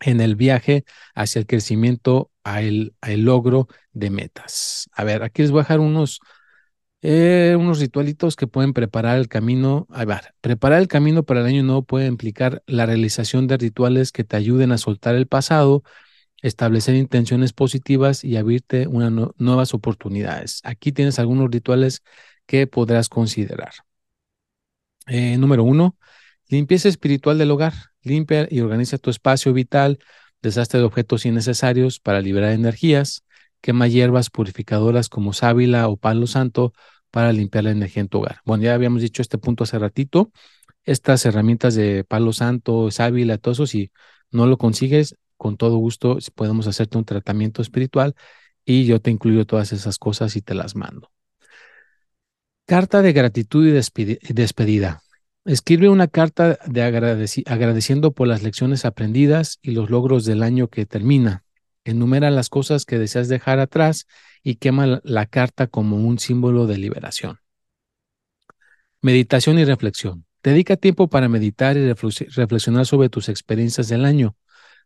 en 0.00 0.20
el 0.20 0.34
viaje 0.34 0.84
hacia 1.14 1.38
el 1.38 1.46
crecimiento, 1.46 2.30
a 2.42 2.62
el, 2.62 2.94
logro 3.02 3.68
de 3.92 4.10
metas. 4.10 4.88
A 4.92 5.04
ver, 5.04 5.22
aquí 5.22 5.42
les 5.42 5.50
voy 5.50 5.60
a 5.60 5.62
dejar 5.62 5.80
unos, 5.80 6.20
Eh, 7.02 7.56
unos 7.58 7.80
ritualitos 7.80 8.36
que 8.36 8.46
pueden 8.46 8.72
preparar 8.74 9.18
el 9.18 9.28
camino. 9.28 9.86
A 9.90 10.04
ver, 10.04 10.34
preparar 10.40 10.80
el 10.80 10.88
camino 10.88 11.22
para 11.22 11.40
el 11.40 11.46
año 11.46 11.62
nuevo 11.62 11.82
puede 11.82 12.06
implicar 12.06 12.62
la 12.66 12.86
realización 12.86 13.46
de 13.46 13.56
rituales 13.56 14.12
que 14.12 14.24
te 14.24 14.36
ayuden 14.36 14.70
a 14.72 14.78
soltar 14.78 15.14
el 15.14 15.26
pasado, 15.26 15.82
establecer 16.42 16.94
intenciones 16.96 17.52
positivas 17.52 18.24
y 18.24 18.36
abrirte 18.36 18.86
unas 18.86 19.30
nuevas 19.38 19.74
oportunidades. 19.74 20.60
Aquí 20.64 20.92
tienes 20.92 21.18
algunos 21.18 21.50
rituales 21.50 22.02
que 22.46 22.66
podrás 22.66 23.08
considerar. 23.08 23.72
Eh, 25.06 25.36
número 25.38 25.64
uno, 25.64 25.96
limpieza 26.48 26.88
espiritual 26.88 27.38
del 27.38 27.50
hogar. 27.50 27.74
Limpia 28.02 28.48
y 28.50 28.60
organiza 28.60 28.98
tu 28.98 29.10
espacio 29.10 29.52
vital, 29.52 29.98
deshazte 30.42 30.78
de 30.78 30.84
objetos 30.84 31.26
innecesarios 31.26 32.00
para 32.00 32.20
liberar 32.20 32.52
energías, 32.52 33.24
quema 33.60 33.88
hierbas 33.88 34.30
purificadoras 34.30 35.08
como 35.08 35.32
sábila 35.32 35.88
o 35.88 35.96
palo 35.96 36.26
santo 36.26 36.72
para 37.10 37.32
limpiar 37.32 37.64
la 37.64 37.70
energía 37.72 38.02
en 38.02 38.08
tu 38.08 38.18
hogar. 38.18 38.40
Bueno, 38.44 38.64
ya 38.64 38.74
habíamos 38.74 39.02
dicho 39.02 39.22
este 39.22 39.38
punto 39.38 39.64
hace 39.64 39.78
ratito. 39.78 40.32
Estas 40.84 41.26
herramientas 41.26 41.74
de 41.74 42.04
palo 42.04 42.32
santo, 42.32 42.90
sábila, 42.90 43.38
todo 43.38 43.52
eso, 43.52 43.66
si 43.66 43.90
no 44.30 44.46
lo 44.46 44.58
consigues, 44.58 45.16
con 45.36 45.56
todo 45.56 45.76
gusto 45.78 46.18
podemos 46.34 46.66
hacerte 46.66 46.98
un 46.98 47.04
tratamiento 47.04 47.62
espiritual 47.62 48.14
y 48.64 48.84
yo 48.84 49.00
te 49.00 49.10
incluyo 49.10 49.46
todas 49.46 49.72
esas 49.72 49.98
cosas 49.98 50.36
y 50.36 50.42
te 50.42 50.54
las 50.54 50.76
mando. 50.76 51.10
Carta 52.66 53.02
de 53.02 53.12
gratitud 53.12 53.66
y 53.66 53.72
despedida. 53.72 55.02
Escribe 55.44 55.88
una 55.88 56.06
carta 56.06 56.58
de 56.66 56.82
agradeciendo 56.82 58.12
por 58.12 58.28
las 58.28 58.42
lecciones 58.42 58.84
aprendidas 58.84 59.58
y 59.62 59.72
los 59.72 59.90
logros 59.90 60.24
del 60.24 60.42
año 60.42 60.68
que 60.68 60.86
termina. 60.86 61.44
Enumera 61.90 62.30
las 62.30 62.48
cosas 62.48 62.84
que 62.84 62.98
deseas 62.98 63.28
dejar 63.28 63.58
atrás 63.58 64.06
y 64.42 64.56
quema 64.56 65.00
la 65.02 65.26
carta 65.26 65.66
como 65.66 65.96
un 65.96 66.18
símbolo 66.18 66.66
de 66.66 66.78
liberación. 66.78 67.40
Meditación 69.02 69.58
y 69.58 69.64
reflexión. 69.64 70.24
Dedica 70.42 70.76
tiempo 70.76 71.08
para 71.08 71.28
meditar 71.28 71.76
y 71.76 71.92
reflexionar 71.92 72.86
sobre 72.86 73.08
tus 73.08 73.28
experiencias 73.28 73.88
del 73.88 74.04
año. 74.04 74.36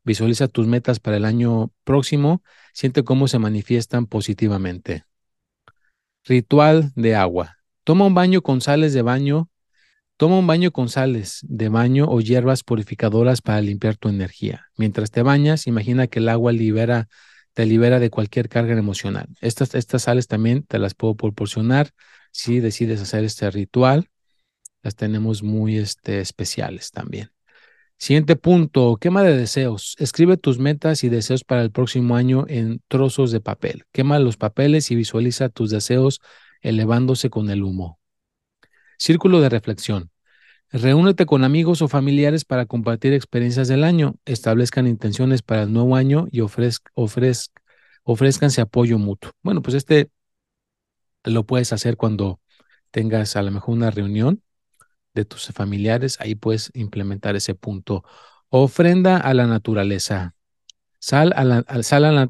Visualiza 0.03 0.49
tus 0.49 0.67
metas 0.67 0.99
para 0.99 1.17
el 1.17 1.25
año 1.25 1.71
próximo. 1.85 2.43
Siente 2.73 3.05
cómo 3.05 3.29
se 3.29 3.39
manifiestan 3.39 4.07
positivamente. 4.07 5.05
Ritual 6.25 6.93
de 6.97 7.15
agua. 7.15 7.59
Toma 7.85 8.07
un 8.07 8.15
baño 8.15 8.43
con 8.43 8.61
sales 8.61 8.95
de 8.95 9.03
baño 9.03 9.51
Toma 10.25 10.39
un 10.39 10.47
baño 10.47 10.71
con 10.71 10.89
sales 10.89 11.41
de 11.43 11.69
baño 11.69 12.07
o 12.09 12.19
hierbas 12.19 12.63
purificadoras 12.63 13.43
para 13.43 13.61
limpiar 13.61 13.99
tu 13.99 14.09
energía. 14.09 14.71
Mientras 14.79 15.11
te 15.11 15.21
bañas, 15.21 15.67
imagina 15.67 16.07
que 16.07 16.19
el 16.19 16.31
agua 16.31 16.51
libera, 16.51 17.11
te 17.53 17.67
libera 17.67 18.01
de 18.01 18.09
cualquier 18.09 18.49
carga 18.49 18.73
emocional. 18.73 19.29
Estas, 19.43 19.75
estas 19.75 20.05
sales 20.05 20.27
también 20.27 20.63
te 20.63 20.79
las 20.79 20.95
puedo 20.95 21.15
proporcionar 21.15 21.91
si 22.33 22.61
decides 22.61 23.03
hacer 23.03 23.23
este 23.23 23.51
ritual. 23.51 24.09
Las 24.83 24.97
tenemos 24.97 25.43
muy 25.43 25.77
este, 25.77 26.21
especiales 26.21 26.91
también. 26.91 27.31
Siguiente 27.99 28.35
punto, 28.35 28.97
quema 28.99 29.23
de 29.25 29.37
deseos. 29.37 29.95
Escribe 29.99 30.39
tus 30.39 30.59
metas 30.59 31.05
y 31.05 31.11
deseos 31.11 31.45
para 31.45 31.61
el 31.61 31.71
próximo 31.71 32.17
año 32.17 32.47
en 32.49 32.81
trozos 32.89 33.31
de 33.31 33.43
papel. 33.43 33.85
Quema 33.93 34.19
los 34.21 34.39
papeles 34.39 34.91
y 34.91 34.95
visualiza 34.95 35.51
tus 35.51 35.69
deseos 35.69 36.23
elevándose 36.63 37.29
con 37.29 37.51
el 37.51 37.63
humo. 37.63 38.01
Círculo 38.97 39.43
de 39.43 39.51
reflexión. 39.51 40.14
Reúnete 40.77 41.25
con 41.25 41.45
amigos 41.45 41.83
o 41.83 41.89
familiares 41.89 42.45
para 42.45 42.67
compartir 42.67 43.13
experiencias 43.13 43.69
del 43.69 43.85
año, 43.85 44.17
establezcan 44.25 44.89
intenciones 44.89 45.41
para 45.41 45.63
el 45.63 45.73
nuevo 45.73 45.95
año 45.95 46.27
y 46.33 46.41
ofrezcanse 46.41 48.61
apoyo 48.61 48.99
mutuo. 48.99 49.31
Bueno, 49.45 49.63
pues 49.63 49.77
este 49.77 50.11
lo 51.23 51.47
puedes 51.47 51.73
hacer 51.73 51.97
cuando 51.97 52.41
tengas 52.91 53.37
a 53.37 53.43
lo 53.43 53.53
mejor 53.53 53.77
una 53.77 53.93
reunión 53.93 54.43
de 55.15 55.25
tus 55.25 55.47
familiares, 55.53 56.21
ahí 56.21 56.35
puedes 56.35 56.73
implementar 56.75 57.37
ese 57.37 57.55
punto. 57.55 58.03
Ofrenda 58.49 59.19
a 59.19 59.33
la 59.33 59.47
naturaleza. 59.47 60.35
Sal 60.99 61.33
a 61.37 61.45
la, 61.45 61.65
sal 61.85 62.05
a 62.05 62.11
la, 62.11 62.29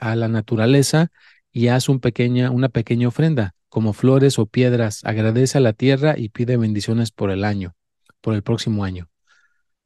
a 0.00 0.16
la 0.16 0.28
naturaleza 0.28 1.12
y 1.52 1.68
haz 1.68 1.88
pequeña, 2.00 2.50
una 2.50 2.68
pequeña 2.68 3.06
ofrenda 3.06 3.54
como 3.74 3.92
flores 3.92 4.38
o 4.38 4.46
piedras, 4.46 5.00
agradece 5.02 5.58
a 5.58 5.60
la 5.60 5.72
tierra 5.72 6.14
y 6.16 6.28
pide 6.28 6.56
bendiciones 6.56 7.10
por 7.10 7.32
el 7.32 7.42
año, 7.42 7.74
por 8.20 8.34
el 8.34 8.44
próximo 8.44 8.84
año. 8.84 9.10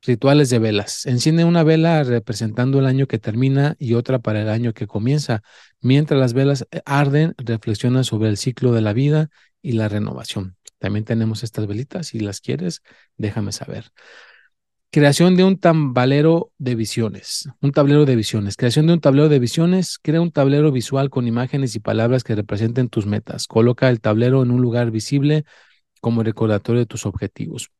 Rituales 0.02 0.50
de 0.50 0.58
velas. 0.58 1.06
Enciende 1.06 1.44
una 1.44 1.62
vela 1.62 2.04
representando 2.04 2.80
el 2.80 2.84
año 2.84 3.06
que 3.06 3.18
termina 3.18 3.76
y 3.78 3.94
otra 3.94 4.18
para 4.18 4.42
el 4.42 4.50
año 4.50 4.74
que 4.74 4.86
comienza. 4.86 5.40
Mientras 5.80 6.20
las 6.20 6.34
velas 6.34 6.66
eh, 6.70 6.82
arden, 6.84 7.32
reflexiona 7.38 8.04
sobre 8.04 8.28
el 8.28 8.36
ciclo 8.36 8.72
de 8.72 8.82
la 8.82 8.92
vida 8.92 9.30
y 9.62 9.72
la 9.72 9.88
renovación. 9.88 10.58
También 10.78 11.06
tenemos 11.06 11.42
estas 11.42 11.66
velitas. 11.66 12.08
Si 12.08 12.20
las 12.20 12.42
quieres, 12.42 12.82
déjame 13.16 13.52
saber. 13.52 13.86
Creación 14.90 15.36
de 15.36 15.44
un 15.44 15.58
tablero 15.58 16.50
de 16.56 16.74
visiones. 16.74 17.50
Un 17.60 17.72
tablero 17.72 18.06
de 18.06 18.16
visiones. 18.16 18.56
Creación 18.56 18.86
de 18.86 18.94
un 18.94 19.00
tablero 19.00 19.28
de 19.28 19.38
visiones. 19.38 19.98
Crea 20.00 20.22
un 20.22 20.32
tablero 20.32 20.72
visual 20.72 21.10
con 21.10 21.26
imágenes 21.26 21.74
y 21.76 21.80
palabras 21.80 22.24
que 22.24 22.34
representen 22.34 22.88
tus 22.88 23.04
metas. 23.04 23.46
Coloca 23.46 23.90
el 23.90 24.00
tablero 24.00 24.42
en 24.42 24.50
un 24.50 24.62
lugar 24.62 24.90
visible 24.90 25.44
como 26.00 26.22
recordatorio 26.22 26.80
de 26.80 26.86
tus 26.86 27.04
objetivos. 27.04 27.70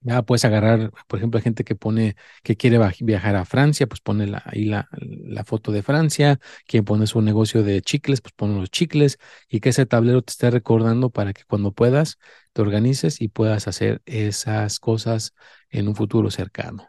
Ya 0.00 0.22
puedes 0.22 0.44
agarrar, 0.44 0.92
por 1.08 1.18
ejemplo, 1.18 1.40
gente 1.40 1.64
que 1.64 1.74
pone 1.74 2.14
que 2.44 2.56
quiere 2.56 2.78
viajar 3.00 3.34
a 3.34 3.44
Francia, 3.44 3.88
pues 3.88 4.00
pone 4.00 4.32
ahí 4.44 4.64
la, 4.64 4.88
la, 5.00 5.44
foto 5.44 5.72
de 5.72 5.82
Francia. 5.82 6.38
Quien 6.66 6.84
pone 6.84 7.08
su 7.08 7.20
negocio 7.22 7.64
de 7.64 7.82
chicles, 7.82 8.20
pues 8.20 8.32
pone 8.32 8.54
los 8.54 8.70
chicles 8.70 9.18
y 9.48 9.58
que 9.60 9.70
ese 9.70 9.84
tablero 9.84 10.22
te 10.22 10.30
esté 10.30 10.50
recordando 10.50 11.10
para 11.10 11.32
que 11.32 11.42
cuando 11.44 11.72
puedas 11.72 12.18
te 12.52 12.62
organices 12.62 13.20
y 13.20 13.28
puedas 13.28 13.66
hacer 13.66 14.00
esas 14.06 14.78
cosas 14.78 15.34
en 15.70 15.88
un 15.88 15.96
futuro 15.96 16.30
cercano. 16.30 16.88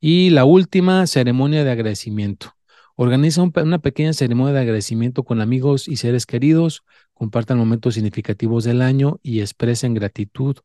Y 0.00 0.30
la 0.30 0.44
última, 0.44 1.06
ceremonia 1.06 1.64
de 1.64 1.70
agradecimiento. 1.70 2.52
Organiza 2.94 3.42
una 3.42 3.78
pequeña 3.80 4.12
ceremonia 4.12 4.54
de 4.54 4.60
agradecimiento 4.60 5.24
con 5.24 5.40
amigos 5.40 5.88
y 5.88 5.96
seres 5.96 6.26
queridos, 6.26 6.82
compartan 7.12 7.58
momentos 7.58 7.94
significativos 7.94 8.64
del 8.64 8.82
año 8.82 9.20
y 9.22 9.40
expresen 9.40 9.94
gratitud 9.94 10.56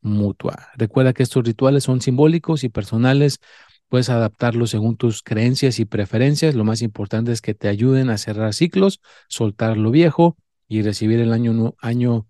mutua. 0.00 0.68
Recuerda 0.76 1.12
que 1.12 1.22
estos 1.22 1.44
rituales 1.44 1.84
son 1.84 2.00
simbólicos 2.00 2.64
y 2.64 2.68
personales. 2.68 3.40
Puedes 3.88 4.08
adaptarlos 4.10 4.70
según 4.70 4.96
tus 4.96 5.22
creencias 5.22 5.78
y 5.78 5.84
preferencias. 5.84 6.54
Lo 6.54 6.64
más 6.64 6.82
importante 6.82 7.32
es 7.32 7.40
que 7.40 7.54
te 7.54 7.68
ayuden 7.68 8.10
a 8.10 8.18
cerrar 8.18 8.54
ciclos, 8.54 9.00
soltar 9.28 9.76
lo 9.76 9.90
viejo 9.90 10.36
y 10.68 10.82
recibir 10.82 11.20
el 11.20 11.32
año, 11.32 11.74
año 11.80 12.26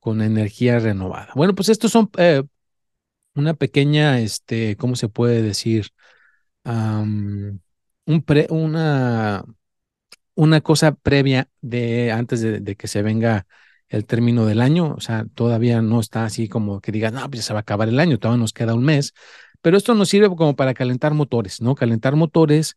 con 0.00 0.22
energía 0.22 0.78
renovada. 0.78 1.32
Bueno, 1.34 1.54
pues 1.54 1.68
estos 1.68 1.92
son 1.92 2.10
eh, 2.18 2.42
una 3.34 3.54
pequeña, 3.54 4.20
este, 4.20 4.76
¿cómo 4.76 4.96
se 4.96 5.08
puede 5.08 5.42
decir? 5.42 5.88
un 6.64 8.22
pre, 8.22 8.46
una, 8.50 9.42
una 10.34 10.60
cosa 10.60 10.92
previa 10.94 11.48
de 11.62 12.12
antes 12.12 12.42
de, 12.42 12.60
de 12.60 12.76
que 12.76 12.88
se 12.88 13.02
venga 13.02 13.46
el 13.88 14.04
término 14.06 14.46
del 14.46 14.60
año, 14.60 14.94
o 14.96 15.00
sea, 15.00 15.26
todavía 15.34 15.82
no 15.82 16.00
está 16.00 16.24
así 16.24 16.48
como 16.48 16.80
que 16.80 16.92
digan, 16.92 17.14
no, 17.14 17.28
pues 17.30 17.40
ya 17.40 17.46
se 17.48 17.52
va 17.52 17.60
a 17.60 17.62
acabar 17.62 17.88
el 17.88 18.00
año, 18.00 18.18
todavía 18.18 18.40
nos 18.40 18.52
queda 18.52 18.74
un 18.74 18.84
mes, 18.84 19.14
pero 19.62 19.76
esto 19.76 19.94
nos 19.94 20.08
sirve 20.08 20.28
como 20.28 20.56
para 20.56 20.74
calentar 20.74 21.14
motores, 21.14 21.60
¿no? 21.60 21.74
Calentar 21.74 22.16
motores, 22.16 22.76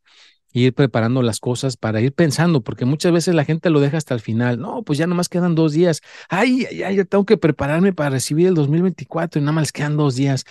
ir 0.54 0.74
preparando 0.74 1.21
las 1.21 1.39
cosas 1.39 1.78
para 1.78 2.02
ir 2.02 2.13
pensando, 2.13 2.62
porque 2.62 2.86
muchas 2.86 3.12
veces 3.12 3.36
la 3.36 3.45
gente 3.45 3.69
lo 3.69 3.80
deja 3.80 3.97
hasta 3.97 4.13
el 4.13 4.21
final, 4.21 4.60
no, 4.60 4.84
pues 4.84 5.00
ya 5.00 5.08
nomás 5.08 5.30
quedan 5.30 5.56
dos 5.56 5.74
días, 5.74 6.02
ay, 6.30 6.65
ay, 6.69 6.84
ay, 6.84 7.06
tengo 7.06 7.26
que 7.26 7.38
prepararme 7.38 7.93
para 7.93 8.10
recibir 8.12 8.47
el 8.47 8.56
2024 8.56 9.39
y 9.39 9.43
nada 9.43 9.54
más 9.54 9.71
quedan 9.71 9.97
dos 9.97 10.15
días. 10.15 10.45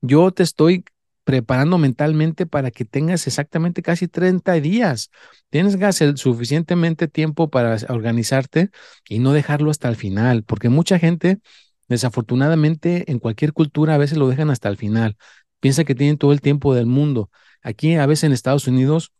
Yo 0.00 0.30
te 0.32 0.42
estoy 0.42 0.84
preparando 1.26 1.76
mentalmente 1.76 2.46
para 2.46 2.70
que 2.70 2.84
tengas 2.84 3.26
exactamente 3.26 3.82
casi 3.82 4.06
30 4.06 4.52
días. 4.60 5.10
Tienes 5.50 6.00
el 6.00 6.16
suficientemente 6.18 7.08
tiempo 7.08 7.50
para 7.50 7.78
organizarte 7.88 8.70
y 9.08 9.18
no 9.18 9.32
dejarlo 9.32 9.72
hasta 9.72 9.88
el 9.88 9.96
final, 9.96 10.44
porque 10.44 10.68
mucha 10.68 11.00
gente, 11.00 11.40
desafortunadamente, 11.88 13.10
en 13.10 13.18
cualquier 13.18 13.52
cultura 13.52 13.96
a 13.96 13.98
veces 13.98 14.18
lo 14.18 14.28
dejan 14.28 14.50
hasta 14.50 14.68
el 14.68 14.76
final. 14.76 15.16
Piensa 15.58 15.82
que 15.82 15.96
tienen 15.96 16.16
todo 16.16 16.30
el 16.30 16.40
tiempo 16.40 16.76
del 16.76 16.86
mundo. 16.86 17.28
Aquí 17.60 17.96
a 17.96 18.06
veces 18.06 18.22
en 18.22 18.32
Estados 18.32 18.68
Unidos 18.68 19.10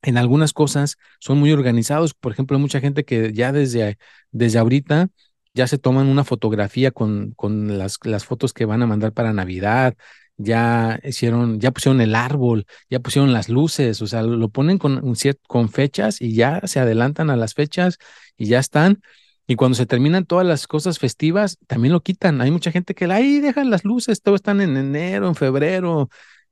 en 0.00 0.16
algunas 0.16 0.54
cosas 0.54 0.96
son 1.20 1.36
muy 1.40 1.52
organizados. 1.52 2.14
Por 2.14 2.32
ejemplo, 2.32 2.56
hay 2.56 2.62
mucha 2.62 2.80
gente 2.80 3.04
que 3.04 3.34
ya 3.34 3.52
desde, 3.52 3.98
desde 4.30 4.58
ahorita 4.58 5.10
ya 5.52 5.66
se 5.66 5.76
toman 5.76 6.06
una 6.06 6.24
fotografía 6.24 6.90
con, 6.90 7.32
con 7.32 7.76
las, 7.76 7.98
las 8.04 8.24
fotos 8.24 8.54
que 8.54 8.64
van 8.64 8.80
a 8.80 8.86
mandar 8.86 9.12
para 9.12 9.34
Navidad, 9.34 9.94
ya 10.36 11.00
hicieron, 11.04 11.60
ya 11.60 11.70
pusieron 11.70 12.00
el 12.00 12.14
árbol, 12.14 12.66
ya 12.90 13.00
pusieron 13.00 13.32
las 13.32 13.48
luces, 13.48 14.02
o 14.02 14.06
sea, 14.06 14.22
lo 14.22 14.48
ponen 14.48 14.78
con, 14.78 15.14
con 15.46 15.68
fechas 15.68 16.20
y 16.20 16.34
ya 16.34 16.60
se 16.64 16.80
adelantan 16.80 17.30
a 17.30 17.36
las 17.36 17.54
fechas 17.54 17.98
y 18.36 18.46
ya 18.46 18.58
están. 18.58 19.00
Y 19.46 19.56
cuando 19.56 19.76
se 19.76 19.86
terminan 19.86 20.24
todas 20.24 20.46
las 20.46 20.66
cosas 20.66 20.98
festivas, 20.98 21.58
también 21.66 21.92
lo 21.92 22.02
quitan. 22.02 22.40
Hay 22.40 22.50
mucha 22.50 22.72
gente 22.72 22.94
que 22.94 23.04
ahí 23.06 23.40
dejan 23.40 23.70
las 23.70 23.84
luces, 23.84 24.22
todo 24.22 24.34
están 24.34 24.60
en 24.60 24.76
enero, 24.76 25.28
en 25.28 25.34
febrero, 25.34 26.08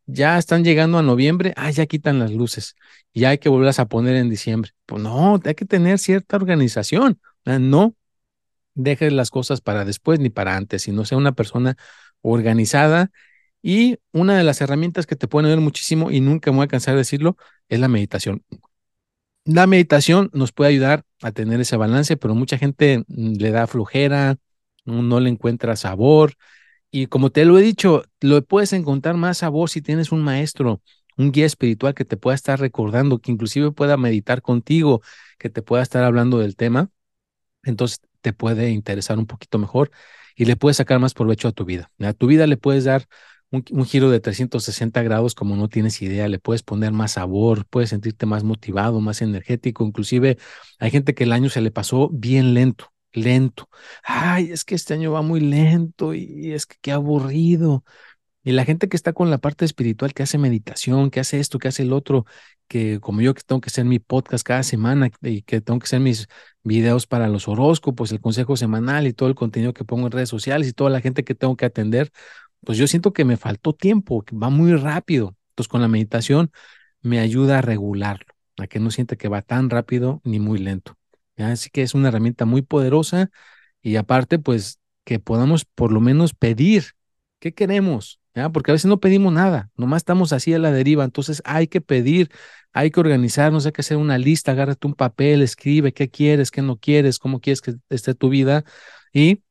ya 0.07 0.39
están 0.39 0.65
llegando 0.65 0.99
a 0.99 1.03
noviembre, 1.03 1.55
ah, 1.57 1.71
ya 1.71 1.87
quitan 1.87 2.19
las 2.19 2.33
luces, 2.33 2.75
ya 3.15 3.31
hay 3.31 3.39
que 3.39 3.49
volverlas 3.49 3.79
a 3.79 3.87
poner 3.87 4.17
en 4.17 4.29
diciembre. 4.29 4.73
Pues 4.87 5.03
no, 5.03 5.41
hay 5.45 5.55
que 5.55 5.65
tener 5.65 5.99
cierta 5.99 6.37
organización. 6.37 7.21
No 7.45 7.95
dejes 8.75 9.13
las 9.13 9.31
cosas 9.31 9.61
para 9.61 9.85
después 9.85 10.21
ni 10.21 10.31
para 10.31 10.57
antes, 10.57 10.83
sino 10.83 11.05
sea 11.05 11.19
una 11.19 11.33
persona 11.33 11.77
organizada. 12.21 13.11
Y 13.63 13.99
una 14.13 14.37
de 14.37 14.45
las 14.45 14.61
herramientas 14.61 15.07
que 15.07 15.17
te 15.17 15.29
pueden 15.29 15.47
ayudar 15.47 15.63
muchísimo, 15.63 16.11
y 16.11 16.21
nunca 16.21 16.51
me 16.51 16.59
voy 16.59 16.65
a 16.65 16.69
cansar 16.69 16.95
de 16.95 16.99
decirlo, 16.99 17.37
es 17.69 17.81
la 17.81 17.89
meditación. 17.89 18.43
La 19.45 19.67
meditación 19.67 20.31
nos 20.33 20.53
puede 20.53 20.71
ayudar 20.71 21.05
a 21.21 21.33
tener 21.33 21.61
ese 21.61 21.77
balance, 21.77 22.17
pero 22.17 22.35
mucha 22.35 22.59
gente 22.59 23.05
mm, 23.09 23.35
le 23.39 23.51
da 23.51 23.67
flojera, 23.67 24.37
no, 24.85 25.21
le 25.21 25.31
encuentra 25.31 25.77
sabor. 25.77 26.35
Y 26.91 27.07
como 27.07 27.31
te 27.31 27.45
lo 27.45 27.59
he 27.59 27.63
dicho, 27.63 28.05
lo 28.21 28.43
puedes 28.45 28.73
encontrar 28.73 29.17
más 29.17 29.39
sabor 29.39 29.71
si 29.71 29.83
tienes 29.83 30.13
un 30.13 30.23
maestro, 30.23 30.83
un 31.17 31.33
guía 31.33 31.47
espiritual 31.47 31.95
que 31.95 32.05
te 32.05 32.17
pueda 32.17 32.35
estar 32.37 32.61
recordando, 32.61 33.19
que 33.21 33.33
inclusive 33.33 33.73
pueda 33.73 33.97
meditar 33.97 34.43
contigo, 34.43 35.03
que 35.39 35.51
te 35.51 35.63
pueda 35.63 35.83
estar 35.83 36.05
hablando 36.05 36.39
del 36.39 36.57
tema. 36.57 36.91
Entonces 37.65 38.01
te 38.21 38.33
puede 38.33 38.71
interesar 38.71 39.19
un 39.19 39.27
poquito 39.27 39.59
mejor 39.59 39.91
y 40.37 40.45
le 40.47 40.57
puedes 40.57 40.77
sacar 40.79 40.99
más 41.01 41.15
provecho 41.15 41.49
a 41.49 41.53
tu 41.53 41.65
vida. 41.65 41.91
A 42.01 42.13
tu 42.13 42.27
vida 42.27 42.47
le 42.47 42.57
puedes 42.57 42.85
dar 42.85 43.07
un, 43.53 43.85
giro 43.85 44.11
de 44.11 44.21
360 44.21 45.03
grados 45.03 45.35
como 45.35 45.57
no 45.57 45.69
tienes 45.69 46.01
idea, 46.03 46.29
le 46.29 46.39
puedes 46.39 46.63
poner 46.63 46.93
más 46.93 47.13
sabor, 47.13 47.67
puedes 47.67 47.91
sentirte 47.91 48.27
más 48.27 48.45
motivado, 48.45 49.01
más 49.01 49.23
energético, 49.23 49.85
inclusive 49.85 50.39
hay 50.79 50.91
gente 50.91 51.15
que 51.15 51.25
el 51.25 51.33
año 51.33 51.51
se 51.51 51.61
le 51.61 51.71
pasó 51.71 52.09
bien 52.13 52.55
lento, 52.55 52.93
lento. 53.13 53.69
Ay, 54.03 54.51
es 54.51 54.65
que 54.65 54.75
este 54.75 54.95
año 54.95 55.13
va 55.13 55.23
muy 55.23 55.41
lento 55.41 56.15
y 56.15 56.53
es 56.53 56.67
que 56.67 56.77
qué 56.81 56.93
aburrido. 56.93 57.85
Y 58.45 58.53
la 58.53 58.65
gente 58.65 58.89
que 58.89 58.97
está 58.97 59.13
con 59.13 59.31
la 59.31 59.39
parte 59.39 59.65
espiritual, 59.65 60.15
que 60.15 60.25
hace 60.25 60.39
meditación, 60.39 61.11
que 61.11 61.21
hace 61.21 61.39
esto, 61.39 61.59
que 61.59 61.69
hace 61.69 61.83
el 61.85 61.93
otro, 61.93 62.27
que 62.67 63.01
como 63.01 63.21
yo 63.21 63.35
que 63.35 63.43
tengo 63.43 63.61
que 63.61 63.69
hacer 63.69 63.85
mi 63.85 63.99
podcast 63.99 64.45
cada 64.45 64.63
semana 64.65 65.11
y 65.21 65.43
que 65.43 65.61
tengo 65.61 65.79
que 65.79 65.85
hacer 65.85 66.01
mis 66.01 66.27
videos 66.65 67.07
para 67.07 67.29
los 67.29 67.47
horóscopos, 67.49 68.11
el 68.13 68.21
consejo 68.21 68.57
semanal 68.57 69.07
y 69.07 69.13
todo 69.13 69.29
el 69.29 69.35
contenido 69.37 69.75
que 69.75 69.85
pongo 69.85 70.07
en 70.07 70.13
redes 70.13 70.29
sociales 70.31 70.69
y 70.69 70.73
toda 70.73 70.91
la 70.91 71.01
gente 71.01 71.23
que 71.25 71.35
tengo 71.35 71.57
que 71.57 71.67
atender, 71.67 72.11
pues 72.65 72.79
yo 72.79 72.87
siento 72.87 73.13
que 73.13 73.25
me 73.25 73.37
faltó 73.37 73.73
tiempo, 73.73 74.23
que 74.23 74.37
va 74.37 74.51
muy 74.51 74.75
rápido. 74.75 75.37
Entonces 75.51 75.69
con 75.69 75.83
la 75.83 75.89
meditación 75.89 76.51
me 77.03 77.21
ayuda 77.21 77.59
a 77.59 77.63
regularlo, 77.63 78.33
a 78.59 78.67
que 78.67 78.81
no 78.81 78.91
siente 78.91 79.17
que 79.17 79.29
va 79.29 79.43
tan 79.43 79.71
rápido 79.71 80.21
ni 80.25 80.41
muy 80.41 80.59
lento. 80.59 80.97
Así 81.37 81.71
que 81.71 81.83
es 81.83 81.95
una 81.95 82.09
herramienta 82.09 82.45
muy 82.45 82.63
poderosa 82.63 83.31
y 83.83 83.97
aparte, 83.97 84.39
pues 84.39 84.79
que 85.05 85.19
podamos 85.19 85.65
por 85.65 85.93
lo 85.93 86.01
menos 86.01 86.35
pedir 86.35 86.93
qué 87.41 87.53
queremos, 87.53 88.21
¿ya? 88.35 88.51
porque 88.51 88.71
a 88.71 88.75
veces 88.75 88.89
no 88.89 89.01
pedimos 89.01 89.33
nada, 89.33 89.71
nomás 89.77 89.99
estamos 89.99 90.33
así 90.33 90.55
a 90.55 90.59
la 90.59 90.71
deriva, 90.71 91.05
entonces 91.05 91.43
hay 91.45 91.67
que 91.67 91.81
pedir, 91.81 92.31
hay 92.73 92.91
que 92.91 93.01
organizarnos, 93.01 93.67
hay 93.67 93.73
que 93.73 93.81
hacer 93.81 93.97
una 93.97 94.19
lista, 94.19 94.53
agárrate 94.53 94.87
un 94.87 94.95
papel, 94.95 95.43
escribe 95.43 95.93
qué 95.93 96.09
quieres, 96.09 96.51
qué 96.53 96.63
no 96.63 96.77
quieres, 96.77 97.19
cómo 97.19 97.41
quieres 97.41 97.61
que 97.61 97.75
esté 97.91 98.15
tu 98.15 98.29
vida 98.29 98.65
y 99.13 99.43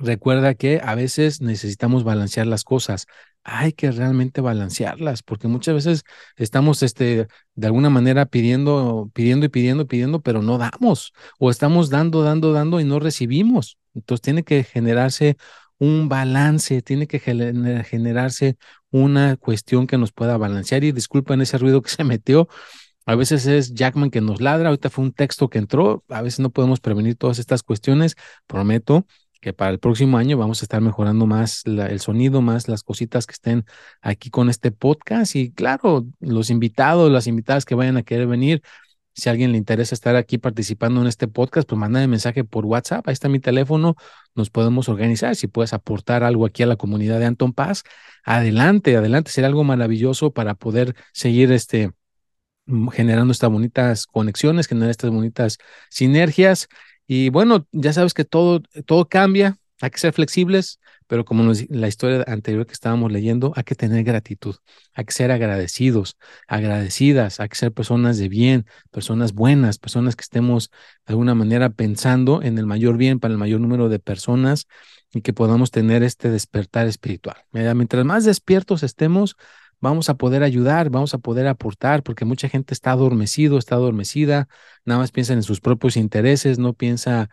recuerda 0.00 0.54
que 0.54 0.80
a 0.82 0.94
veces 0.94 1.40
necesitamos 1.40 2.04
balancear 2.04 2.46
las 2.46 2.64
cosas. 2.64 3.06
Hay 3.44 3.72
que 3.72 3.90
realmente 3.90 4.40
balancearlas, 4.40 5.22
porque 5.22 5.48
muchas 5.48 5.74
veces 5.74 6.02
estamos, 6.36 6.82
este, 6.82 7.28
de 7.54 7.66
alguna 7.66 7.90
manera 7.90 8.26
pidiendo, 8.26 9.10
pidiendo 9.14 9.46
y 9.46 9.48
pidiendo, 9.48 9.86
pidiendo, 9.86 10.20
pero 10.20 10.42
no 10.42 10.58
damos, 10.58 11.12
o 11.38 11.50
estamos 11.50 11.90
dando, 11.90 12.22
dando, 12.22 12.52
dando 12.52 12.80
y 12.80 12.84
no 12.84 12.98
recibimos. 12.98 13.78
Entonces 13.94 14.22
tiene 14.22 14.42
que 14.42 14.64
generarse 14.64 15.36
un 15.78 16.08
balance, 16.08 16.82
tiene 16.82 17.06
que 17.06 17.18
generarse 17.20 18.56
una 18.90 19.36
cuestión 19.36 19.86
que 19.86 19.98
nos 19.98 20.12
pueda 20.12 20.36
balancear. 20.36 20.84
Y 20.84 20.92
disculpen 20.92 21.40
ese 21.40 21.58
ruido 21.58 21.82
que 21.82 21.90
se 21.90 22.04
metió. 22.04 22.48
A 23.06 23.14
veces 23.16 23.46
es 23.46 23.74
Jackman 23.74 24.10
que 24.10 24.20
nos 24.20 24.40
ladra, 24.40 24.68
ahorita 24.68 24.90
fue 24.90 25.04
un 25.04 25.12
texto 25.12 25.48
que 25.48 25.58
entró, 25.58 26.04
a 26.10 26.22
veces 26.22 26.40
no 26.40 26.50
podemos 26.50 26.80
prevenir 26.80 27.16
todas 27.16 27.38
estas 27.38 27.62
cuestiones. 27.62 28.14
Prometo 28.46 29.06
que 29.40 29.52
para 29.52 29.70
el 29.70 29.78
próximo 29.78 30.18
año 30.18 30.36
vamos 30.36 30.62
a 30.62 30.64
estar 30.64 30.80
mejorando 30.80 31.26
más 31.26 31.62
el 31.66 32.00
sonido, 32.00 32.42
más 32.42 32.68
las 32.68 32.82
cositas 32.82 33.26
que 33.26 33.32
estén 33.32 33.64
aquí 34.00 34.30
con 34.30 34.50
este 34.50 34.70
podcast 34.70 35.36
y 35.36 35.52
claro, 35.52 36.06
los 36.20 36.50
invitados, 36.50 37.10
las 37.10 37.26
invitadas 37.26 37.64
que 37.64 37.74
vayan 37.74 37.96
a 37.96 38.02
querer 38.02 38.26
venir, 38.26 38.62
si 39.14 39.28
a 39.28 39.32
alguien 39.32 39.52
le 39.52 39.58
interesa 39.58 39.94
estar 39.94 40.16
aquí 40.16 40.38
participando 40.38 41.00
en 41.00 41.06
este 41.06 41.28
podcast, 41.28 41.68
pues 41.68 41.78
manda 41.78 42.02
un 42.02 42.10
mensaje 42.10 42.44
por 42.44 42.64
WhatsApp. 42.64 43.06
Ahí 43.08 43.12
está 43.12 43.28
mi 43.28 43.40
teléfono. 43.40 43.96
Nos 44.34 44.50
podemos 44.50 44.88
organizar. 44.88 45.36
Si 45.36 45.46
puedes 45.46 45.72
aportar 45.72 46.22
algo 46.24 46.46
aquí 46.46 46.62
a 46.62 46.66
la 46.66 46.76
comunidad 46.76 47.18
de 47.18 47.26
Anton 47.26 47.52
Paz, 47.52 47.82
adelante, 48.24 48.96
adelante. 48.96 49.30
Será 49.30 49.48
algo 49.48 49.64
maravilloso 49.64 50.32
para 50.32 50.54
poder 50.54 50.94
seguir 51.12 51.52
este 51.52 51.90
mm, 52.66 52.88
generando 52.88 53.32
estas 53.32 53.50
bonitas 53.50 54.06
conexiones, 54.06 54.68
generar 54.68 54.90
estas 54.90 55.10
bonitas 55.10 55.58
sinergias. 55.90 56.68
Y 57.12 57.28
bueno, 57.30 57.66
ya 57.72 57.92
sabes 57.92 58.14
que 58.14 58.24
todo, 58.24 58.60
todo 58.86 59.08
cambia. 59.08 59.56
Hay 59.80 59.90
que 59.90 59.98
ser 59.98 60.12
flexibles, 60.12 60.78
pero 61.08 61.24
como 61.24 61.42
nos, 61.42 61.68
la 61.68 61.88
historia 61.88 62.24
anterior 62.28 62.64
que 62.68 62.72
estábamos 62.72 63.10
leyendo, 63.10 63.52
hay 63.56 63.64
que 63.64 63.74
tener 63.74 64.04
gratitud, 64.04 64.54
hay 64.94 65.06
que 65.06 65.12
ser 65.12 65.32
agradecidos, 65.32 66.16
agradecidas, 66.46 67.40
hay 67.40 67.48
que 67.48 67.56
ser 67.56 67.72
personas 67.72 68.16
de 68.18 68.28
bien, 68.28 68.64
personas 68.92 69.32
buenas, 69.32 69.78
personas 69.78 70.14
que 70.14 70.22
estemos 70.22 70.70
de 71.04 71.14
alguna 71.14 71.34
manera 71.34 71.70
pensando 71.70 72.42
en 72.42 72.58
el 72.58 72.66
mayor 72.66 72.96
bien 72.96 73.18
para 73.18 73.32
el 73.32 73.38
mayor 73.38 73.60
número 73.60 73.88
de 73.88 73.98
personas 73.98 74.68
y 75.12 75.22
que 75.22 75.32
podamos 75.32 75.72
tener 75.72 76.04
este 76.04 76.30
despertar 76.30 76.86
espiritual. 76.86 77.38
Mientras 77.50 78.04
más 78.04 78.24
despiertos 78.24 78.84
estemos, 78.84 79.34
vamos 79.80 80.08
a 80.10 80.14
poder 80.14 80.42
ayudar, 80.42 80.90
vamos 80.90 81.14
a 81.14 81.18
poder 81.18 81.46
aportar, 81.46 82.02
porque 82.02 82.24
mucha 82.24 82.48
gente 82.48 82.74
está 82.74 82.92
adormecido, 82.92 83.58
está 83.58 83.74
adormecida, 83.76 84.48
nada 84.84 85.00
más 85.00 85.10
piensa 85.12 85.32
en 85.32 85.42
sus 85.42 85.60
propios 85.60 85.96
intereses, 85.96 86.58
no 86.58 86.74
piensa 86.74 87.30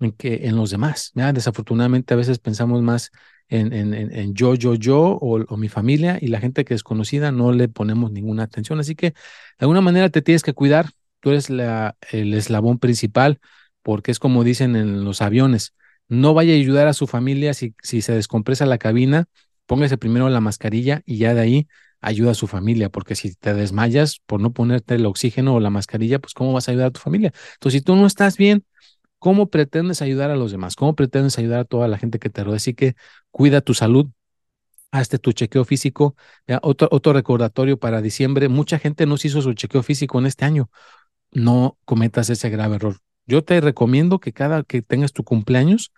en, 0.00 0.12
que, 0.12 0.46
en 0.46 0.56
los 0.56 0.70
demás. 0.70 1.12
Desafortunadamente 1.14 2.14
a 2.14 2.16
veces 2.16 2.38
pensamos 2.38 2.82
más 2.82 3.10
en, 3.48 3.72
en, 3.72 3.94
en 3.94 4.34
yo, 4.34 4.54
yo, 4.54 4.74
yo 4.74 5.18
o, 5.20 5.56
mi 5.56 5.68
familia 5.68 6.18
y 6.20 6.28
la 6.28 6.40
gente 6.40 6.64
que 6.64 6.74
es 6.74 6.82
conocida 6.82 7.32
no 7.32 7.52
le 7.52 7.68
ponemos 7.68 8.12
ninguna 8.12 8.44
atención. 8.44 8.80
Así 8.80 8.94
que 8.94 9.10
de 9.10 9.14
alguna 9.60 9.80
manera 9.80 10.08
te 10.08 10.22
tienes 10.22 10.42
que 10.42 10.54
cuidar. 10.54 10.90
Tú 11.20 11.30
eres 11.30 11.50
la, 11.50 11.96
el 12.12 12.32
eslabón 12.32 12.78
principal 12.78 13.40
porque 13.82 14.10
es 14.10 14.18
como 14.18 14.44
dicen 14.44 14.76
en 14.76 15.04
los 15.04 15.20
aviones. 15.20 15.74
No 16.08 16.32
vaya 16.32 16.52
a 16.52 16.56
ayudar 16.56 16.86
a 16.88 16.92
su 16.92 17.06
familia 17.06 17.54
si, 17.54 17.74
si 17.82 18.02
se 18.02 18.12
descompresa 18.12 18.66
la 18.66 18.78
cabina, 18.78 19.26
póngase 19.66 19.98
primero 19.98 20.28
la 20.28 20.40
mascarilla 20.40 21.02
y 21.04 21.18
ya 21.18 21.34
de 21.34 21.40
ahí 21.40 21.68
ayuda 22.00 22.32
a 22.32 22.34
su 22.34 22.46
familia, 22.46 22.88
porque 22.90 23.14
si 23.14 23.34
te 23.34 23.54
desmayas 23.54 24.20
por 24.26 24.40
no 24.40 24.52
ponerte 24.52 24.94
el 24.94 25.06
oxígeno 25.06 25.54
o 25.54 25.60
la 25.60 25.70
mascarilla, 25.70 26.18
pues 26.18 26.34
¿cómo 26.34 26.52
vas 26.52 26.68
a 26.68 26.72
ayudar 26.72 26.88
a 26.88 26.90
tu 26.92 27.00
familia? 27.00 27.32
Entonces, 27.54 27.80
si 27.80 27.84
tú 27.84 27.96
no 27.96 28.06
estás 28.06 28.36
bien, 28.36 28.64
¿Cómo 29.18 29.50
pretendes 29.50 30.02
ayudar 30.02 30.30
a 30.30 30.36
los 30.36 30.50
demás? 30.52 30.76
¿Cómo 30.76 30.94
pretendes 30.96 31.38
ayudar 31.38 31.60
a 31.60 31.64
toda 31.64 31.88
la 31.88 31.98
gente 31.98 32.18
que 32.18 32.30
te 32.30 32.42
rodea? 32.42 32.56
Así 32.56 32.74
que 32.74 32.94
cuida 33.30 33.60
tu 33.60 33.74
salud, 33.74 34.08
hazte 34.90 35.18
tu 35.18 35.32
chequeo 35.32 35.64
físico. 35.64 36.16
Otro, 36.62 36.88
otro 36.90 37.12
recordatorio 37.12 37.78
para 37.78 38.02
diciembre, 38.02 38.48
mucha 38.48 38.78
gente 38.78 39.06
no 39.06 39.16
se 39.16 39.28
hizo 39.28 39.42
su 39.42 39.52
chequeo 39.54 39.82
físico 39.82 40.18
en 40.18 40.26
este 40.26 40.44
año. 40.44 40.70
No 41.32 41.78
cometas 41.84 42.30
ese 42.30 42.50
grave 42.50 42.76
error. 42.76 42.98
Yo 43.26 43.44
te 43.44 43.60
recomiendo 43.60 44.20
que 44.20 44.32
cada 44.32 44.64
que 44.64 44.82
tengas 44.82 45.12
tu 45.12 45.24
cumpleaños, 45.24 45.92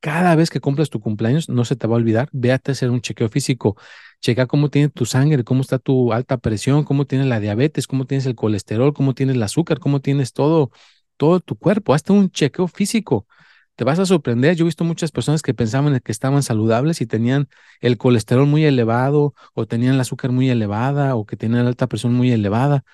cada 0.00 0.34
vez 0.36 0.50
que 0.50 0.60
cumplas 0.60 0.90
tu 0.90 1.00
cumpleaños, 1.00 1.48
no 1.48 1.64
se 1.64 1.76
te 1.76 1.86
va 1.86 1.94
a 1.94 1.98
olvidar, 1.98 2.28
véate 2.32 2.70
a 2.70 2.72
hacer 2.72 2.90
un 2.90 3.00
chequeo 3.00 3.28
físico. 3.28 3.76
Checa 4.20 4.46
cómo 4.46 4.70
tiene 4.70 4.88
tu 4.88 5.04
sangre, 5.06 5.44
cómo 5.44 5.60
está 5.60 5.78
tu 5.78 6.12
alta 6.12 6.38
presión, 6.38 6.84
cómo 6.84 7.06
tienes 7.06 7.26
la 7.28 7.40
diabetes, 7.40 7.86
cómo 7.86 8.06
tienes 8.06 8.26
el 8.26 8.34
colesterol, 8.34 8.94
cómo 8.94 9.14
tienes 9.14 9.36
el 9.36 9.42
azúcar, 9.42 9.78
cómo 9.80 10.00
tienes 10.00 10.32
todo 10.32 10.70
todo 11.16 11.40
tu 11.40 11.56
cuerpo, 11.56 11.94
hasta 11.94 12.12
un 12.12 12.30
chequeo 12.30 12.68
físico. 12.68 13.26
Te 13.74 13.84
vas 13.84 13.98
a 13.98 14.06
sorprender. 14.06 14.56
Yo 14.56 14.64
he 14.64 14.66
visto 14.66 14.84
muchas 14.84 15.12
personas 15.12 15.42
que 15.42 15.54
pensaban 15.54 15.98
que 16.00 16.12
estaban 16.12 16.42
saludables 16.42 17.00
y 17.00 17.06
tenían 17.06 17.48
el 17.80 17.98
colesterol 17.98 18.46
muy 18.46 18.64
elevado 18.64 19.34
o 19.54 19.66
tenían 19.66 19.94
el 19.94 20.00
azúcar 20.00 20.32
muy 20.32 20.48
elevada 20.50 21.14
o 21.16 21.26
que 21.26 21.36
tenían 21.36 21.64
la 21.64 21.70
alta 21.70 21.86
presión 21.86 22.14
muy 22.14 22.32
elevada, 22.32 22.84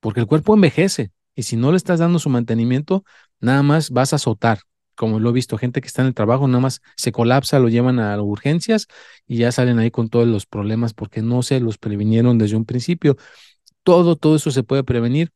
porque 0.00 0.20
el 0.20 0.26
cuerpo 0.26 0.54
envejece 0.54 1.12
y 1.34 1.44
si 1.44 1.56
no 1.56 1.70
le 1.72 1.76
estás 1.78 2.00
dando 2.00 2.18
su 2.18 2.30
mantenimiento, 2.30 3.04
nada 3.40 3.62
más 3.62 3.90
vas 3.90 4.12
a 4.12 4.16
azotar. 4.16 4.60
Como 4.94 5.20
lo 5.20 5.30
he 5.30 5.32
visto, 5.32 5.58
gente 5.58 5.80
que 5.80 5.86
está 5.88 6.02
en 6.02 6.08
el 6.08 6.14
trabajo, 6.14 6.46
nada 6.48 6.60
más 6.60 6.80
se 6.96 7.12
colapsa, 7.12 7.58
lo 7.58 7.68
llevan 7.68 7.98
a 8.00 8.20
urgencias 8.22 8.86
y 9.26 9.38
ya 9.38 9.52
salen 9.52 9.78
ahí 9.78 9.90
con 9.90 10.08
todos 10.08 10.26
los 10.26 10.46
problemas 10.46 10.94
porque 10.94 11.22
no 11.22 11.42
se 11.42 11.60
los 11.60 11.78
previnieron 11.78 12.38
desde 12.38 12.56
un 12.56 12.64
principio. 12.64 13.16
Todo, 13.82 14.16
todo 14.16 14.36
eso 14.36 14.50
se 14.50 14.62
puede 14.62 14.84
prevenir 14.84 15.32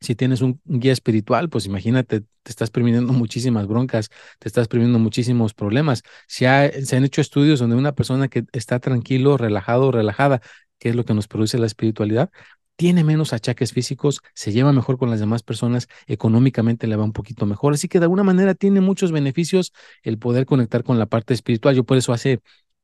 si 0.00 0.14
tienes 0.14 0.40
un 0.42 0.60
guía 0.64 0.92
espiritual, 0.92 1.48
pues 1.48 1.66
imagínate, 1.66 2.20
te 2.20 2.50
estás 2.50 2.70
previniendo 2.70 3.12
muchísimas 3.12 3.66
broncas, 3.66 4.10
te 4.38 4.48
estás 4.48 4.68
previniendo 4.68 4.98
muchísimos 4.98 5.54
problemas. 5.54 6.02
Si 6.26 6.44
se 6.44 6.96
han 6.96 7.04
hecho 7.04 7.20
estudios 7.20 7.60
donde 7.60 7.76
una 7.76 7.94
persona 7.94 8.28
que 8.28 8.44
está 8.52 8.78
tranquilo, 8.80 9.36
relajado, 9.36 9.90
relajada, 9.92 10.40
que 10.78 10.90
es 10.90 10.96
lo 10.96 11.04
que 11.04 11.14
nos 11.14 11.28
produce 11.28 11.58
la 11.58 11.66
espiritualidad, 11.66 12.30
tiene 12.76 13.04
menos 13.04 13.32
achaques 13.32 13.72
físicos, 13.72 14.20
se 14.34 14.52
lleva 14.52 14.72
mejor 14.72 14.98
con 14.98 15.10
las 15.10 15.20
demás 15.20 15.42
personas, 15.42 15.88
económicamente 16.06 16.86
le 16.86 16.96
va 16.96 17.04
un 17.04 17.12
poquito 17.12 17.46
mejor. 17.46 17.74
Así 17.74 17.88
que 17.88 17.98
de 17.98 18.04
alguna 18.04 18.22
manera 18.22 18.54
tiene 18.54 18.80
muchos 18.80 19.12
beneficios 19.12 19.72
el 20.02 20.18
poder 20.18 20.46
conectar 20.46 20.84
con 20.84 20.98
la 20.98 21.06
parte 21.06 21.34
espiritual. 21.34 21.74
Yo 21.74 21.84
por 21.84 21.96
eso 21.96 22.12
hace 22.12 22.40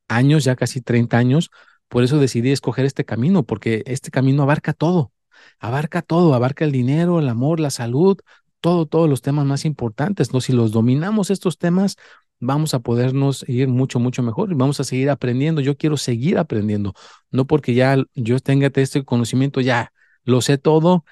años, 0.08 0.44
ya 0.44 0.56
casi 0.56 0.80
30 0.80 1.18
años, 1.18 1.50
por 1.88 2.04
eso 2.04 2.18
decidí 2.18 2.50
escoger 2.52 2.84
este 2.86 3.04
camino, 3.04 3.44
porque 3.44 3.82
este 3.86 4.10
camino 4.10 4.42
abarca 4.42 4.72
todo 4.72 5.12
abarca 5.58 6.02
todo, 6.02 6.34
abarca 6.34 6.64
el 6.64 6.72
dinero, 6.72 7.18
el 7.18 7.28
amor, 7.28 7.60
la 7.60 7.70
salud, 7.70 8.18
todo, 8.62 8.86
todos 8.86 9.10
los 9.10 9.22
temas 9.22 9.44
más 9.46 9.66
importantes, 9.66 10.32
¿no? 10.32 10.40
Si 10.40 10.52
los 10.54 10.72
dominamos 10.72 11.30
estos 11.30 11.58
temas, 11.58 11.96
vamos 12.40 12.74
a 12.74 12.80
podernos 12.80 13.44
ir 13.48 13.68
mucho, 13.68 14.00
mucho 14.00 14.22
mejor 14.22 14.52
y 14.52 14.54
vamos 14.54 14.80
a 14.80 14.84
seguir 14.84 15.10
aprendiendo. 15.10 15.60
Yo 15.60 15.76
quiero 15.76 15.96
seguir 15.98 16.38
aprendiendo, 16.38 16.94
no 17.30 17.46
porque 17.46 17.74
ya 17.74 17.96
yo 18.14 18.40
tenga 18.40 18.70
este 18.74 19.04
conocimiento, 19.04 19.60
ya 19.60 19.92
lo 20.24 20.40
sé 20.40 20.58
todo 20.58 21.04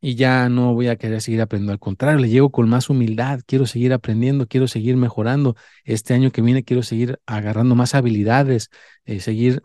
y 0.00 0.14
ya 0.14 0.48
no 0.48 0.74
voy 0.74 0.88
a 0.88 0.96
querer 0.96 1.20
seguir 1.22 1.40
aprendiendo. 1.42 1.72
Al 1.72 1.78
contrario, 1.78 2.20
le 2.20 2.28
llevo 2.28 2.50
con 2.50 2.68
más 2.68 2.90
humildad, 2.90 3.40
quiero 3.46 3.66
seguir 3.66 3.92
aprendiendo, 3.92 4.46
quiero 4.46 4.68
seguir 4.68 4.96
mejorando. 4.96 5.56
Este 5.84 6.14
año 6.14 6.30
que 6.32 6.42
viene 6.42 6.64
quiero 6.64 6.82
seguir 6.82 7.20
agarrando 7.26 7.74
más 7.74 7.94
habilidades, 7.94 8.70
eh, 9.04 9.20
seguir 9.20 9.62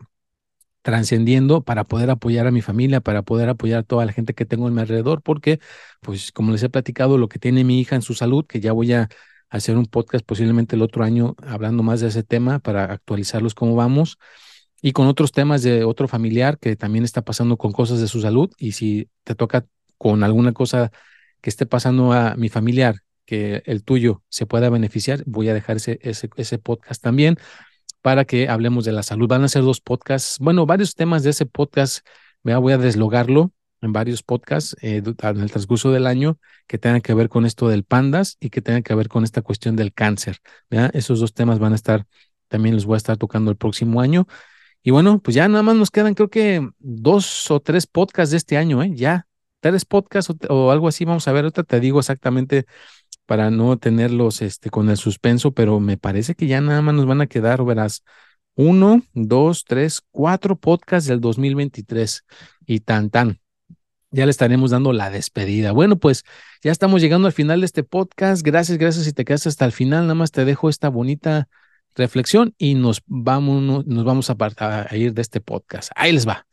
trascendiendo 0.86 1.62
para 1.62 1.82
poder 1.82 2.10
apoyar 2.10 2.46
a 2.46 2.52
mi 2.52 2.62
familia, 2.62 3.00
para 3.00 3.22
poder 3.22 3.48
apoyar 3.48 3.80
a 3.80 3.82
toda 3.82 4.06
la 4.06 4.12
gente 4.12 4.34
que 4.34 4.44
tengo 4.46 4.68
en 4.68 4.74
mi 4.74 4.82
alrededor, 4.82 5.20
porque, 5.20 5.58
pues, 6.00 6.30
como 6.30 6.52
les 6.52 6.62
he 6.62 6.68
platicado, 6.68 7.18
lo 7.18 7.28
que 7.28 7.40
tiene 7.40 7.64
mi 7.64 7.80
hija 7.80 7.96
en 7.96 8.02
su 8.02 8.14
salud, 8.14 8.46
que 8.46 8.60
ya 8.60 8.70
voy 8.70 8.92
a 8.92 9.08
hacer 9.50 9.76
un 9.76 9.86
podcast 9.86 10.24
posiblemente 10.24 10.76
el 10.76 10.82
otro 10.82 11.02
año 11.02 11.34
hablando 11.42 11.82
más 11.82 12.00
de 12.02 12.06
ese 12.06 12.22
tema 12.22 12.60
para 12.60 12.84
actualizarlos 12.84 13.52
cómo 13.52 13.74
vamos 13.74 14.18
y 14.80 14.92
con 14.92 15.08
otros 15.08 15.32
temas 15.32 15.64
de 15.64 15.82
otro 15.82 16.06
familiar 16.06 16.56
que 16.56 16.76
también 16.76 17.04
está 17.04 17.22
pasando 17.22 17.56
con 17.56 17.72
cosas 17.72 17.98
de 17.98 18.06
su 18.06 18.20
salud 18.20 18.52
y 18.56 18.72
si 18.72 19.08
te 19.24 19.34
toca 19.34 19.66
con 19.98 20.22
alguna 20.22 20.52
cosa 20.52 20.92
que 21.40 21.50
esté 21.50 21.66
pasando 21.66 22.12
a 22.12 22.36
mi 22.36 22.48
familiar, 22.48 23.00
que 23.24 23.64
el 23.66 23.82
tuyo 23.82 24.22
se 24.28 24.46
pueda 24.46 24.70
beneficiar, 24.70 25.24
voy 25.26 25.48
a 25.48 25.54
dejar 25.54 25.78
ese, 25.78 25.98
ese, 26.02 26.58
podcast 26.58 27.02
también 27.02 27.38
para 28.06 28.24
que 28.24 28.48
hablemos 28.48 28.84
de 28.84 28.92
la 28.92 29.02
salud. 29.02 29.26
Van 29.26 29.42
a 29.42 29.48
ser 29.48 29.64
dos 29.64 29.80
podcasts, 29.80 30.38
bueno, 30.38 30.64
varios 30.64 30.94
temas 30.94 31.24
de 31.24 31.30
ese 31.30 31.44
podcast, 31.44 32.06
me 32.44 32.54
voy 32.54 32.72
a 32.72 32.78
deslogarlo 32.78 33.50
en 33.80 33.92
varios 33.92 34.22
podcasts 34.22 34.76
eh, 34.80 35.02
en 35.04 35.40
el 35.40 35.50
transcurso 35.50 35.90
del 35.90 36.06
año 36.06 36.38
que 36.68 36.78
tengan 36.78 37.00
que 37.00 37.14
ver 37.14 37.28
con 37.28 37.44
esto 37.44 37.68
del 37.68 37.82
pandas 37.82 38.36
y 38.38 38.50
que 38.50 38.62
tengan 38.62 38.84
que 38.84 38.94
ver 38.94 39.08
con 39.08 39.24
esta 39.24 39.42
cuestión 39.42 39.74
del 39.74 39.92
cáncer. 39.92 40.38
Esos 40.92 41.18
dos 41.18 41.34
temas 41.34 41.58
van 41.58 41.72
a 41.72 41.74
estar, 41.74 42.06
también 42.46 42.76
los 42.76 42.84
voy 42.84 42.94
a 42.94 42.98
estar 42.98 43.16
tocando 43.16 43.50
el 43.50 43.56
próximo 43.56 44.00
año. 44.00 44.28
Y 44.84 44.92
bueno, 44.92 45.18
pues 45.18 45.34
ya 45.34 45.48
nada 45.48 45.64
más 45.64 45.74
nos 45.74 45.90
quedan 45.90 46.14
creo 46.14 46.30
que 46.30 46.64
dos 46.78 47.50
o 47.50 47.58
tres 47.58 47.88
podcasts 47.88 48.30
de 48.30 48.36
este 48.36 48.56
año, 48.56 48.84
¿eh? 48.84 48.92
Ya 48.94 49.26
tres 49.58 49.84
podcasts 49.84 50.32
o, 50.48 50.70
algo 50.70 50.86
así. 50.86 51.04
Vamos 51.04 51.26
a 51.26 51.32
ver, 51.32 51.44
ahorita 51.44 51.64
te 51.64 51.80
digo 51.80 51.98
exactamente 51.98 52.66
para 53.26 53.50
no 53.50 53.76
tenerlos 53.78 54.42
este, 54.42 54.70
con 54.70 54.88
el 54.88 54.96
suspenso, 54.96 55.52
pero 55.52 55.80
me 55.80 55.98
parece 55.98 56.34
que 56.34 56.46
ya 56.46 56.60
nada 56.60 56.80
más 56.82 56.94
nos 56.94 57.06
van 57.06 57.20
a 57.20 57.26
quedar, 57.26 57.64
verás, 57.64 58.02
uno, 58.54 59.02
dos, 59.12 59.64
tres, 59.64 60.00
cuatro 60.10 60.56
podcasts 60.56 61.08
del 61.08 61.20
2023 61.20 62.24
y 62.66 62.80
tan 62.80 63.10
tan. 63.10 63.40
Ya 64.10 64.24
le 64.24 64.30
estaremos 64.30 64.70
dando 64.70 64.92
la 64.92 65.10
despedida. 65.10 65.72
Bueno, 65.72 65.98
pues 65.98 66.24
ya 66.62 66.72
estamos 66.72 67.02
llegando 67.02 67.26
al 67.26 67.34
final 67.34 67.60
de 67.60 67.66
este 67.66 67.82
podcast. 67.82 68.42
Gracias, 68.42 68.78
gracias 68.78 69.04
si 69.04 69.12
te 69.12 69.24
quedas 69.24 69.46
hasta 69.46 69.66
el 69.66 69.72
final. 69.72 70.04
Nada 70.04 70.14
más 70.14 70.30
te 70.30 70.44
dejo 70.44 70.70
esta 70.70 70.88
bonita 70.88 71.48
reflexión 71.94 72.54
y 72.56 72.74
nos 72.74 73.02
vamos, 73.06 73.86
nos 73.86 74.04
vamos 74.04 74.30
a, 74.30 74.36
a 74.88 74.96
ir 74.96 75.12
de 75.12 75.22
este 75.22 75.40
podcast. 75.40 75.90
Ahí 75.96 76.12
les 76.12 76.26
va. 76.26 76.46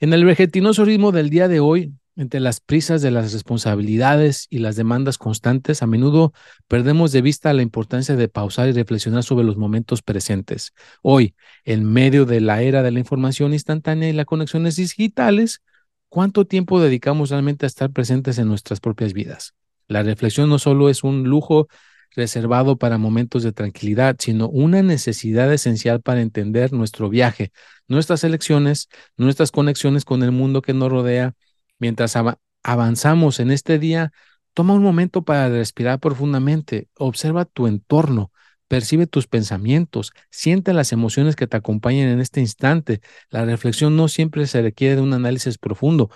En 0.00 0.12
el 0.12 0.24
vegetinoso 0.24 0.84
ritmo 0.84 1.12
del 1.12 1.30
día 1.30 1.46
de 1.46 1.60
hoy, 1.60 1.92
entre 2.16 2.40
las 2.40 2.60
prisas 2.60 3.02
de 3.02 3.10
las 3.10 3.32
responsabilidades 3.32 4.46
y 4.50 4.58
las 4.58 4.76
demandas 4.76 5.18
constantes, 5.18 5.82
a 5.82 5.86
menudo 5.86 6.32
perdemos 6.68 7.12
de 7.12 7.22
vista 7.22 7.52
la 7.52 7.62
importancia 7.62 8.16
de 8.16 8.28
pausar 8.28 8.68
y 8.68 8.72
reflexionar 8.72 9.24
sobre 9.24 9.44
los 9.44 9.56
momentos 9.56 10.02
presentes. 10.02 10.72
Hoy, 11.02 11.34
en 11.64 11.84
medio 11.84 12.24
de 12.24 12.40
la 12.40 12.62
era 12.62 12.82
de 12.82 12.92
la 12.92 13.00
información 13.00 13.52
instantánea 13.52 14.08
y 14.08 14.12
las 14.12 14.26
conexiones 14.26 14.76
digitales, 14.76 15.62
¿cuánto 16.08 16.46
tiempo 16.46 16.80
dedicamos 16.80 17.30
realmente 17.30 17.66
a 17.66 17.68
estar 17.68 17.90
presentes 17.90 18.38
en 18.38 18.48
nuestras 18.48 18.80
propias 18.80 19.12
vidas? 19.12 19.54
La 19.88 20.02
reflexión 20.02 20.48
no 20.48 20.58
solo 20.58 20.88
es 20.88 21.02
un 21.02 21.24
lujo 21.24 21.68
reservado 22.14 22.76
para 22.78 22.96
momentos 22.96 23.42
de 23.42 23.52
tranquilidad, 23.52 24.16
sino 24.20 24.48
una 24.48 24.82
necesidad 24.82 25.52
esencial 25.52 26.00
para 26.00 26.20
entender 26.20 26.72
nuestro 26.72 27.08
viaje, 27.08 27.50
nuestras 27.88 28.22
elecciones, 28.22 28.88
nuestras 29.16 29.50
conexiones 29.50 30.04
con 30.04 30.22
el 30.22 30.30
mundo 30.30 30.62
que 30.62 30.74
nos 30.74 30.90
rodea 30.90 31.34
Mientras 31.84 32.16
avanzamos 32.62 33.40
en 33.40 33.50
este 33.50 33.78
día, 33.78 34.10
toma 34.54 34.72
un 34.72 34.82
momento 34.82 35.22
para 35.22 35.50
respirar 35.50 36.00
profundamente, 36.00 36.88
observa 36.96 37.44
tu 37.44 37.66
entorno, 37.66 38.32
percibe 38.68 39.06
tus 39.06 39.26
pensamientos, 39.26 40.14
siente 40.30 40.72
las 40.72 40.92
emociones 40.92 41.36
que 41.36 41.46
te 41.46 41.58
acompañan 41.58 42.08
en 42.08 42.20
este 42.20 42.40
instante. 42.40 43.02
La 43.28 43.44
reflexión 43.44 43.96
no 43.96 44.08
siempre 44.08 44.46
se 44.46 44.62
requiere 44.62 44.96
de 44.96 45.02
un 45.02 45.12
análisis 45.12 45.58
profundo. 45.58 46.08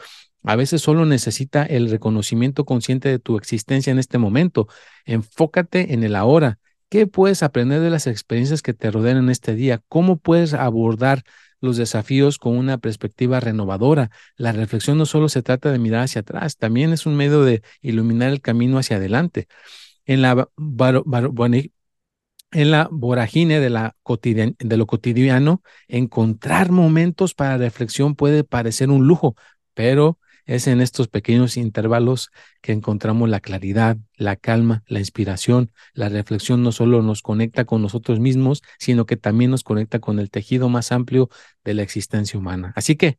A 0.43 0.57
veces 0.57 0.81
solo 0.81 1.05
necesita 1.05 1.65
el 1.65 1.91
reconocimiento 1.91 2.65
consciente 2.65 3.11
de 3.11 3.19
tu 3.19 3.37
existencia 3.37 3.91
en 3.91 3.99
este 3.99 4.17
momento. 4.17 4.69
Enfócate 5.05 5.93
en 5.93 6.03
el 6.03 6.17
ahora. 6.17 6.61
¿Qué 6.89 7.07
puedes 7.07 7.43
aprender 7.43 7.83
de 7.83 7.91
las 7.91 8.07
experiencias 8.07 8.63
que 8.63 8.73
te 8.73 8.91
rodean 8.91 9.19
en 9.19 9.29
este 9.29 9.55
día? 9.55 9.83
¿Cómo 9.89 10.17
puedes 10.17 10.55
abordar 10.55 11.25
los 11.61 11.77
desafíos 11.77 12.39
con 12.39 12.57
una 12.57 12.79
perspectiva 12.79 13.41
renovadora. 13.41 14.11
La 14.37 14.53
reflexión 14.53 14.99
no 14.99 15.07
solo 15.07 15.29
se 15.29 15.43
trata 15.43 15.71
de 15.73 15.79
mirar 15.79 16.05
hacia 16.05 16.21
atrás, 16.21 16.57
también 16.57 16.93
es 16.93 17.07
un 17.07 17.17
medio 17.17 17.43
de 17.45 17.63
iluminar 17.81 18.31
el 18.31 18.41
camino 18.41 18.79
hacia 18.79 18.97
adelante. 18.97 19.49
En 20.07 20.23
la, 20.23 20.49
de, 23.61 23.71
la 23.71 23.95
de 24.59 24.77
lo 24.77 24.87
cotidiano, 24.87 25.63
encontrar 25.87 26.71
momentos 26.73 27.35
para 27.35 27.59
reflexión 27.59 28.15
puede 28.15 28.45
parecer 28.45 28.91
un 28.91 29.07
lujo, 29.07 29.37
pero 29.75 30.19
es 30.49 30.67
en 30.67 30.81
estos 30.81 31.09
pequeños 31.09 31.59
intervalos 31.59 32.31
que 32.63 32.73
encontramos 32.73 33.29
la 33.29 33.39
claridad, 33.39 33.99
la 34.17 34.35
calma, 34.35 34.83
la 34.87 34.99
inspiración. 34.99 35.71
La 35.93 36.09
reflexión 36.09 36.63
no 36.63 36.73
solo 36.73 37.03
nos 37.03 37.21
conecta 37.21 37.67
con 37.67 37.83
nosotros 37.83 38.19
mismos, 38.19 38.63
sino 38.79 39.05
que 39.05 39.19
también 39.19 39.51
nos 39.51 39.63
conecta 39.63 39.99
con 40.01 40.19
el 40.19 40.31
tejido 40.31 40.71
más 40.71 40.91
amplio 40.91 41.29
de 41.65 41.75
la 41.75 41.83
existencia 41.83 42.39
humana. 42.41 42.73
Así 42.77 42.97
que, 42.97 43.19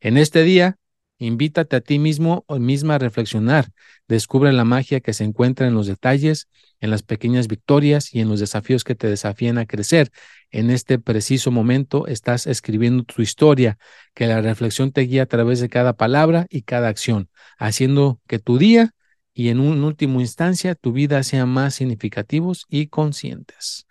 en 0.00 0.16
este 0.16 0.42
día, 0.42 0.78
invítate 1.26 1.76
a 1.76 1.80
ti 1.80 1.98
mismo 1.98 2.44
o 2.48 2.58
misma 2.58 2.96
a 2.96 2.98
reflexionar. 2.98 3.70
Descubre 4.08 4.52
la 4.52 4.64
magia 4.64 5.00
que 5.00 5.12
se 5.12 5.24
encuentra 5.24 5.68
en 5.68 5.74
los 5.74 5.86
detalles, 5.86 6.48
en 6.80 6.90
las 6.90 7.02
pequeñas 7.02 7.46
victorias 7.46 8.12
y 8.12 8.20
en 8.20 8.28
los 8.28 8.40
desafíos 8.40 8.82
que 8.82 8.94
te 8.96 9.06
desafían 9.06 9.58
a 9.58 9.66
crecer 9.66 10.10
en 10.50 10.70
este 10.70 10.98
preciso 10.98 11.50
momento 11.50 12.06
estás 12.06 12.46
escribiendo 12.46 13.04
tu 13.04 13.22
historia, 13.22 13.78
que 14.14 14.26
la 14.26 14.40
reflexión 14.40 14.92
te 14.92 15.02
guía 15.02 15.22
a 15.22 15.26
través 15.26 15.60
de 15.60 15.68
cada 15.68 15.94
palabra 15.94 16.46
y 16.50 16.62
cada 16.62 16.88
acción, 16.88 17.30
haciendo 17.58 18.20
que 18.26 18.38
tu 18.38 18.58
día 18.58 18.90
y 19.32 19.48
en 19.48 19.60
un 19.60 19.84
último 19.84 20.20
instancia 20.20 20.74
tu 20.74 20.92
vida 20.92 21.22
sean 21.22 21.48
más 21.48 21.74
significativos 21.76 22.66
y 22.68 22.88
conscientes. 22.88 23.86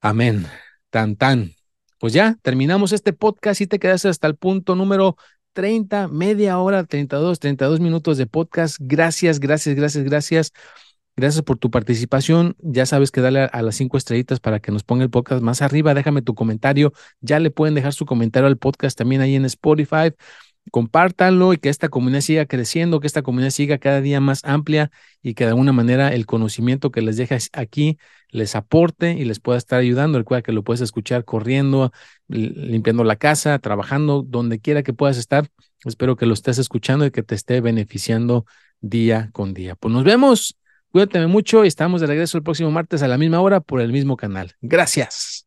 Amén. 0.00 0.46
Tan 0.90 1.16
tan. 1.16 1.52
Pues 1.98 2.12
ya 2.12 2.36
terminamos 2.42 2.92
este 2.92 3.12
podcast 3.12 3.60
y 3.60 3.66
te 3.66 3.78
quedas 3.78 4.04
hasta 4.04 4.26
el 4.26 4.36
punto 4.36 4.74
número 4.74 5.16
30, 5.52 6.08
media 6.08 6.58
hora, 6.58 6.84
32, 6.84 7.38
32 7.38 7.80
minutos 7.80 8.18
de 8.18 8.26
podcast. 8.26 8.76
Gracias, 8.80 9.40
gracias, 9.40 9.74
gracias, 9.74 10.04
gracias 10.04 10.52
Gracias 11.14 11.44
por 11.44 11.58
tu 11.58 11.70
participación. 11.70 12.56
Ya 12.60 12.86
sabes 12.86 13.10
que 13.10 13.20
dale 13.20 13.42
a, 13.52 13.62
las 13.62 13.76
cinco 13.76 13.98
estrellitas 13.98 14.40
para 14.40 14.60
que 14.60 14.72
nos 14.72 14.82
ponga 14.82 15.04
el 15.04 15.10
podcast 15.10 15.42
más 15.42 15.60
arriba. 15.60 15.92
Déjame 15.92 16.22
tu 16.22 16.34
comentario. 16.34 16.92
Ya 17.20 17.38
le 17.38 17.50
pueden 17.50 17.74
dejar 17.74 17.92
su 17.92 18.06
comentario 18.06 18.46
al 18.46 18.56
podcast 18.56 18.96
también 18.96 19.20
ahí 19.20 19.34
en 19.34 19.44
Spotify. 19.44 20.12
Compártanlo 20.70 21.52
y 21.52 21.58
que 21.58 21.68
esta 21.68 21.88
comunidad 21.88 22.20
siga 22.20 22.46
creciendo, 22.46 23.00
que 23.00 23.06
esta 23.06 23.22
comunidad 23.22 23.50
siga 23.50 23.78
cada 23.78 24.00
día 24.00 24.20
más 24.20 24.44
amplia 24.44 24.90
y 25.22 25.34
que 25.34 25.44
de 25.44 25.50
alguna 25.50 25.72
manera 25.72 26.14
el 26.14 26.24
conocimiento 26.24 26.90
que 26.90 27.02
les 27.02 27.16
deja 27.16 27.36
aquí 27.52 27.98
les 28.30 28.54
aporte 28.54 29.12
y 29.12 29.24
les 29.24 29.40
pueda 29.40 29.58
estar 29.58 29.80
ayudando. 29.80 30.18
Recuerda 30.18 30.42
que 30.42 30.52
lo 30.52 30.62
puedes 30.62 30.80
escuchar 30.80 31.24
corriendo, 31.24 31.92
limpiando 32.28 33.04
la 33.04 33.16
casa, 33.16 33.58
trabajando, 33.58 34.22
donde 34.22 34.60
quiera 34.60 34.82
que 34.82 34.94
puedas 34.94 35.18
estar. 35.18 35.48
Espero 35.84 36.16
que 36.16 36.26
lo 36.26 36.32
estés 36.32 36.58
escuchando 36.58 37.04
y 37.04 37.10
que 37.10 37.22
te 37.22 37.34
esté 37.34 37.60
beneficiando 37.60 38.46
día 38.80 39.30
con 39.32 39.52
día. 39.52 39.74
Pues 39.74 39.92
nos 39.92 40.04
vemos 40.04 40.56
Cuídate 40.92 41.26
mucho 41.26 41.64
y 41.64 41.68
estamos 41.68 42.02
de 42.02 42.06
regreso 42.06 42.36
el 42.36 42.44
próximo 42.44 42.70
martes 42.70 43.02
a 43.02 43.08
la 43.08 43.16
misma 43.16 43.40
hora 43.40 43.60
por 43.60 43.80
el 43.80 43.92
mismo 43.92 44.18
canal. 44.18 44.52
Gracias. 44.60 45.46